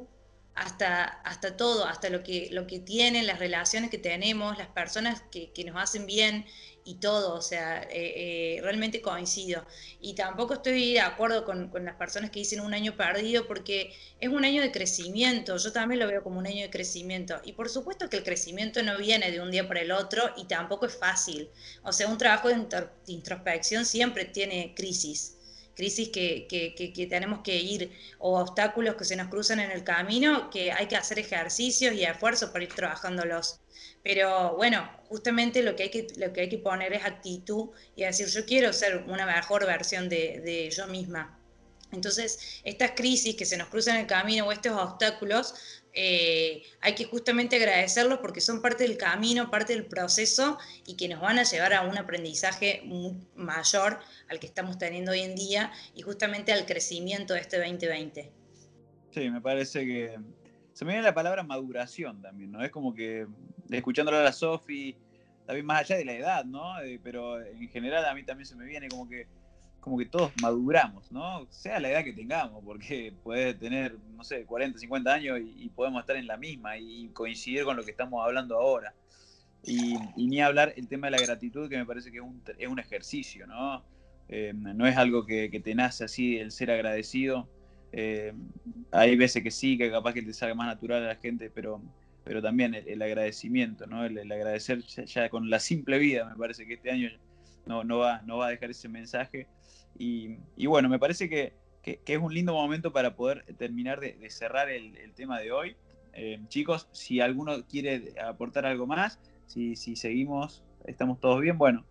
hasta, 0.57 1.03
hasta 1.03 1.55
todo, 1.55 1.85
hasta 1.85 2.09
lo 2.09 2.23
que, 2.23 2.49
lo 2.51 2.65
que 2.67 2.79
tienen, 2.79 3.27
las 3.27 3.39
relaciones 3.39 3.89
que 3.91 3.97
tenemos, 3.97 4.57
las 4.57 4.67
personas 4.67 5.21
que, 5.31 5.51
que 5.53 5.63
nos 5.63 5.75
hacen 5.77 6.05
bien 6.05 6.45
y 6.83 6.95
todo, 6.95 7.35
o 7.35 7.41
sea, 7.41 7.83
eh, 7.83 7.89
eh, 7.91 8.59
realmente 8.63 9.01
coincido. 9.01 9.65
Y 10.01 10.15
tampoco 10.15 10.55
estoy 10.55 10.93
de 10.93 11.01
acuerdo 11.01 11.45
con, 11.45 11.69
con, 11.69 11.85
las 11.85 11.95
personas 11.95 12.31
que 12.31 12.39
dicen 12.39 12.61
un 12.61 12.73
año 12.73 12.95
perdido 12.95 13.45
porque 13.45 13.93
es 14.19 14.29
un 14.29 14.45
año 14.45 14.61
de 14.61 14.71
crecimiento, 14.71 15.57
yo 15.57 15.71
también 15.71 15.99
lo 15.99 16.07
veo 16.07 16.23
como 16.23 16.39
un 16.39 16.47
año 16.47 16.63
de 16.63 16.69
crecimiento. 16.69 17.39
Y 17.43 17.53
por 17.53 17.69
supuesto 17.69 18.09
que 18.09 18.17
el 18.17 18.23
crecimiento 18.23 18.81
no 18.83 18.97
viene 18.97 19.31
de 19.31 19.41
un 19.41 19.51
día 19.51 19.67
para 19.67 19.81
el 19.81 19.91
otro 19.91 20.23
y 20.37 20.45
tampoco 20.45 20.87
es 20.87 20.97
fácil. 20.97 21.49
O 21.83 21.91
sea, 21.91 22.07
un 22.07 22.17
trabajo 22.17 22.47
de 22.47 22.67
introspección 23.07 23.85
siempre 23.85 24.25
tiene 24.25 24.73
crisis 24.75 25.36
crisis 25.77 26.09
que, 26.09 26.47
que, 26.49 27.07
tenemos 27.07 27.41
que 27.43 27.55
ir 27.55 27.91
o 28.17 28.39
obstáculos 28.39 28.95
que 28.95 29.05
se 29.05 29.15
nos 29.15 29.27
cruzan 29.27 29.59
en 29.59 29.71
el 29.71 29.83
camino, 29.83 30.49
que 30.49 30.71
hay 30.71 30.87
que 30.87 30.97
hacer 30.97 31.19
ejercicios 31.19 31.93
y 31.93 32.03
esfuerzos 32.03 32.49
para 32.49 32.63
ir 32.63 32.73
trabajándolos. 32.73 33.59
Pero 34.03 34.55
bueno, 34.57 34.89
justamente 35.07 35.61
lo 35.61 35.75
que 35.75 35.83
hay 35.83 35.89
que, 35.91 36.07
lo 36.17 36.33
que, 36.33 36.41
hay 36.41 36.49
que 36.49 36.57
poner 36.57 36.93
es 36.93 37.05
actitud 37.05 37.69
y 37.95 38.03
decir, 38.03 38.27
yo 38.27 38.45
quiero 38.45 38.73
ser 38.73 39.05
una 39.07 39.25
mejor 39.25 39.65
versión 39.65 40.09
de, 40.09 40.41
de 40.43 40.69
yo 40.71 40.87
misma. 40.87 41.39
Entonces, 41.91 42.61
estas 42.63 42.91
crisis 42.91 43.35
que 43.35 43.45
se 43.45 43.55
nos 43.55 43.69
cruzan 43.69 43.95
en 43.95 44.01
el 44.01 44.07
camino 44.07 44.45
o 44.45 44.51
estos 44.51 44.73
obstáculos 44.73 45.53
eh, 45.99 46.61
hay 46.81 46.93
que 46.93 47.05
justamente 47.05 47.55
agradecerlos 47.55 48.19
porque 48.19 48.39
son 48.39 48.61
parte 48.61 48.83
del 48.83 48.97
camino, 48.97 49.49
parte 49.49 49.73
del 49.73 49.87
proceso 49.87 50.59
y 50.85 50.95
que 50.95 51.09
nos 51.09 51.19
van 51.19 51.39
a 51.39 51.43
llevar 51.43 51.73
a 51.73 51.81
un 51.81 51.97
aprendizaje 51.97 52.83
mayor 53.35 53.97
al 54.29 54.39
que 54.39 54.45
estamos 54.45 54.77
teniendo 54.77 55.11
hoy 55.13 55.21
en 55.21 55.35
día 55.35 55.71
y 55.95 56.03
justamente 56.03 56.53
al 56.53 56.67
crecimiento 56.67 57.33
de 57.33 57.39
este 57.39 57.57
2020. 57.57 58.31
Sí, 59.09 59.29
me 59.31 59.41
parece 59.41 59.87
que 59.87 60.19
se 60.73 60.85
me 60.85 60.91
viene 60.91 61.03
la 61.03 61.15
palabra 61.15 61.41
maduración 61.41 62.21
también, 62.21 62.51
¿no? 62.51 62.63
Es 62.63 62.69
como 62.69 62.93
que 62.93 63.25
escuchándolo 63.71 64.19
a 64.19 64.23
la 64.23 64.33
Sofi, 64.33 64.95
también 65.47 65.65
más 65.65 65.81
allá 65.81 65.97
de 65.97 66.05
la 66.05 66.13
edad, 66.13 66.45
¿no? 66.45 66.79
Eh, 66.81 66.99
pero 67.03 67.41
en 67.41 67.69
general 67.69 68.05
a 68.05 68.13
mí 68.13 68.23
también 68.23 68.45
se 68.45 68.55
me 68.55 68.65
viene 68.65 68.87
como 68.87 69.09
que 69.09 69.25
como 69.87 69.97
que 69.97 70.05
todos 70.05 70.33
maduramos, 70.41 71.09
¿no? 71.13 71.47
Sea 71.49 71.79
la 71.79 71.89
edad 71.89 72.03
que 72.03 72.11
tengamos, 72.11 72.61
porque 72.63 73.13
puede 73.23 73.53
tener, 73.53 73.97
no 74.17 74.23
sé, 74.23 74.43
40, 74.43 74.79
50 74.79 75.13
años 75.13 75.39
y, 75.39 75.69
podemos 75.69 76.01
estar 76.01 76.17
en 76.17 76.27
la 76.27 76.35
misma 76.35 76.77
y 76.77 77.07
coincidir 77.13 77.63
con 77.63 77.77
lo 77.77 77.83
que 77.83 77.91
estamos 77.91 78.21
hablando 78.25 78.57
ahora. 78.57 78.93
Y, 79.63 79.95
ni 80.17 80.41
hablar 80.41 80.73
el 80.75 80.89
tema 80.89 81.07
de 81.07 81.11
la 81.11 81.23
gratitud, 81.25 81.69
que 81.69 81.77
me 81.77 81.85
parece 81.85 82.11
que 82.11 82.17
es 82.17 82.23
un, 82.23 82.41
es 82.57 82.67
un 82.67 82.79
ejercicio, 82.79 83.47
¿no? 83.47 83.81
Eh, 84.27 84.51
no 84.53 84.85
es 84.85 84.97
algo 84.97 85.25
que, 85.25 85.49
te 85.63 85.73
nace 85.73 86.03
así, 86.03 86.37
el 86.37 86.51
ser 86.51 86.69
agradecido. 86.69 87.47
Eh, 87.93 88.33
hay 88.91 89.15
veces 89.15 89.41
que 89.41 89.51
sí, 89.51 89.77
que 89.77 89.89
capaz 89.89 90.13
que 90.13 90.21
te 90.21 90.33
salga 90.33 90.53
más 90.53 90.67
natural 90.67 91.03
a 91.03 91.07
la 91.07 91.15
gente, 91.15 91.49
pero, 91.49 91.81
pero 92.25 92.41
también 92.41 92.75
el, 92.75 93.01
agradecimiento, 93.01 93.87
¿no? 93.87 94.03
El, 94.03 94.29
agradecer 94.29 94.83
ya, 94.83 95.29
con 95.29 95.49
la 95.49 95.59
simple 95.59 95.97
vida, 95.97 96.25
me 96.25 96.35
parece 96.35 96.65
que 96.65 96.73
este 96.73 96.91
año 96.91 97.09
no, 97.65 97.85
no, 97.85 97.99
va, 97.99 98.21
no 98.25 98.37
va 98.37 98.47
a 98.47 98.49
dejar 98.49 98.71
ese 98.71 98.89
mensaje 98.89 99.47
y, 99.97 100.67
bueno, 100.67 100.89
me 100.89 100.99
parece 100.99 101.29
que, 101.29 101.53
es 101.83 102.17
un 102.17 102.33
lindo 102.33 102.53
momento 102.53 102.91
para 102.91 103.15
poder 103.15 103.45
terminar 103.57 103.99
de, 103.99 104.29
cerrar 104.29 104.69
el, 104.69 105.13
tema 105.15 105.39
de 105.39 105.51
hoy. 105.51 105.75
Eh, 106.13 106.39
chicos, 106.47 106.87
si 106.91 107.21
alguno 107.21 107.65
quiere 107.67 108.13
aportar 108.19 108.65
algo 108.65 108.87
más, 108.87 109.19
si, 109.47 109.75
seguimos, 109.75 110.63
estamos 110.85 111.19
todos 111.19 111.41
bien, 111.41 111.57
bueno. 111.57 111.85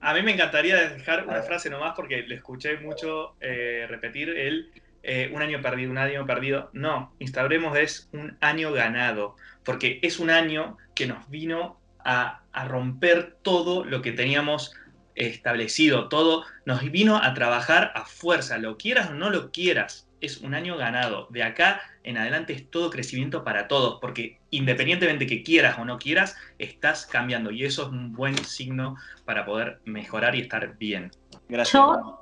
A 0.00 0.14
mí 0.14 0.22
me 0.22 0.32
encantaría 0.32 0.90
dejar 0.90 1.26
una 1.26 1.42
frase 1.42 1.70
nomás 1.70 1.94
porque 1.94 2.22
le 2.22 2.34
escuché 2.34 2.76
mucho 2.78 3.36
eh, 3.40 3.86
repetir 3.88 4.30
el 4.30 4.72
eh, 5.04 5.30
un 5.32 5.42
año 5.42 5.60
perdido, 5.60 5.90
un 5.90 5.98
año 5.98 6.26
perdido. 6.26 6.70
No, 6.72 7.14
instauremos 7.18 7.76
es 7.76 8.08
un 8.12 8.36
año 8.40 8.72
ganado, 8.72 9.36
porque 9.64 10.00
es 10.02 10.18
un 10.18 10.30
año 10.30 10.76
que 10.94 11.06
nos 11.06 11.28
vino 11.30 11.80
a, 12.04 12.42
a 12.52 12.68
romper 12.68 13.36
todo 13.42 13.84
lo 13.84 14.02
que 14.02 14.12
teníamos 14.12 14.74
establecido, 15.14 16.08
todo 16.08 16.44
nos 16.64 16.82
vino 16.90 17.16
a 17.16 17.34
trabajar 17.34 17.92
a 17.94 18.04
fuerza, 18.04 18.58
lo 18.58 18.76
quieras 18.76 19.10
o 19.10 19.14
no 19.14 19.30
lo 19.30 19.50
quieras, 19.50 20.08
es 20.20 20.38
un 20.38 20.54
año 20.54 20.76
ganado. 20.76 21.26
De 21.30 21.42
acá 21.42 21.80
en 22.04 22.16
adelante 22.16 22.52
es 22.52 22.70
todo 22.70 22.90
crecimiento 22.90 23.44
para 23.44 23.68
todos, 23.68 23.98
porque 24.00 24.40
independientemente 24.50 25.26
que 25.26 25.42
quieras 25.42 25.78
o 25.78 25.84
no 25.84 25.98
quieras, 25.98 26.36
estás 26.58 27.06
cambiando 27.06 27.50
y 27.50 27.64
eso 27.64 27.82
es 27.82 27.88
un 27.88 28.12
buen 28.12 28.36
signo 28.44 28.96
para 29.24 29.44
poder 29.44 29.80
mejorar 29.84 30.34
y 30.34 30.40
estar 30.40 30.76
bien. 30.78 31.10
Gracias. 31.48 31.74
Yo, 31.74 32.20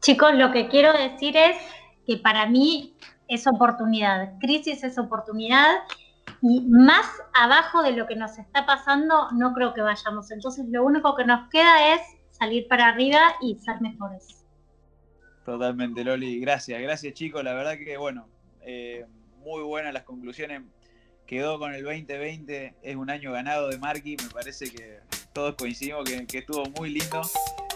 chicos, 0.00 0.34
lo 0.34 0.52
que 0.52 0.68
quiero 0.68 0.92
decir 0.92 1.36
es 1.36 1.56
que 2.06 2.16
para 2.16 2.46
mí 2.46 2.94
es 3.28 3.46
oportunidad, 3.46 4.38
crisis 4.40 4.82
es 4.82 4.98
oportunidad 4.98 5.76
y 6.42 6.60
más 6.62 7.06
abajo 7.34 7.82
de 7.82 7.92
lo 7.92 8.06
que 8.06 8.16
nos 8.16 8.38
está 8.38 8.64
pasando 8.64 9.30
no 9.32 9.52
creo 9.52 9.74
que 9.74 9.82
vayamos. 9.82 10.30
Entonces 10.30 10.66
lo 10.68 10.84
único 10.84 11.14
que 11.16 11.24
nos 11.24 11.48
queda 11.50 11.94
es 11.94 12.00
salir 12.40 12.66
para 12.68 12.88
arriba 12.88 13.36
y 13.42 13.54
ser 13.56 13.80
mejores. 13.80 14.44
Totalmente, 15.44 16.02
Loli. 16.02 16.40
Gracias, 16.40 16.80
gracias 16.80 17.12
chicos. 17.14 17.44
La 17.44 17.52
verdad 17.52 17.76
que, 17.76 17.96
bueno, 17.96 18.28
eh, 18.62 19.04
muy 19.38 19.62
buenas 19.62 19.92
las 19.92 20.04
conclusiones. 20.04 20.62
Quedó 21.26 21.58
con 21.58 21.72
el 21.74 21.84
2020, 21.84 22.74
es 22.82 22.96
un 22.96 23.10
año 23.10 23.30
ganado 23.32 23.68
de 23.68 23.78
Marky. 23.78 24.16
Me 24.16 24.30
parece 24.30 24.70
que 24.70 25.00
todos 25.32 25.54
coincidimos 25.54 26.04
que, 26.04 26.38
estuvo 26.38 26.64
muy 26.78 26.90
lindo 26.90 27.20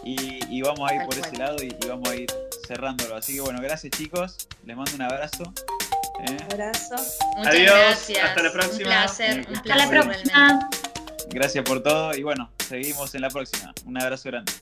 y, 0.02 0.60
vamos 0.62 0.90
a 0.90 0.94
ir 0.94 1.02
por 1.04 1.14
ese 1.14 1.36
lado 1.36 1.56
y, 1.62 1.68
vamos 1.86 2.08
a 2.08 2.16
ir 2.16 2.26
cerrándolo. 2.66 3.16
Así 3.16 3.34
que, 3.34 3.42
bueno, 3.42 3.60
gracias 3.60 3.92
chicos. 3.92 4.48
Les 4.64 4.76
mando 4.76 4.92
un 4.94 5.02
abrazo. 5.02 5.44
¿eh? 6.26 6.36
Un 6.46 6.52
abrazo. 6.52 6.96
Adiós. 7.44 8.10
Hasta 8.22 8.42
la 8.42 8.52
próxima. 8.52 8.78
Un 8.78 8.84
placer. 8.84 9.38
Un 9.38 9.44
placer. 9.44 9.72
Hasta 9.72 9.76
la 9.76 9.90
próxima. 9.90 10.68
Gracias 11.28 11.64
por 11.64 11.82
todo 11.82 12.14
y 12.14 12.22
bueno, 12.22 12.50
seguimos 12.64 13.14
en 13.14 13.20
la 13.20 13.30
próxima. 13.30 13.72
Un 13.84 14.00
abrazo 14.00 14.30
grande. 14.30 14.52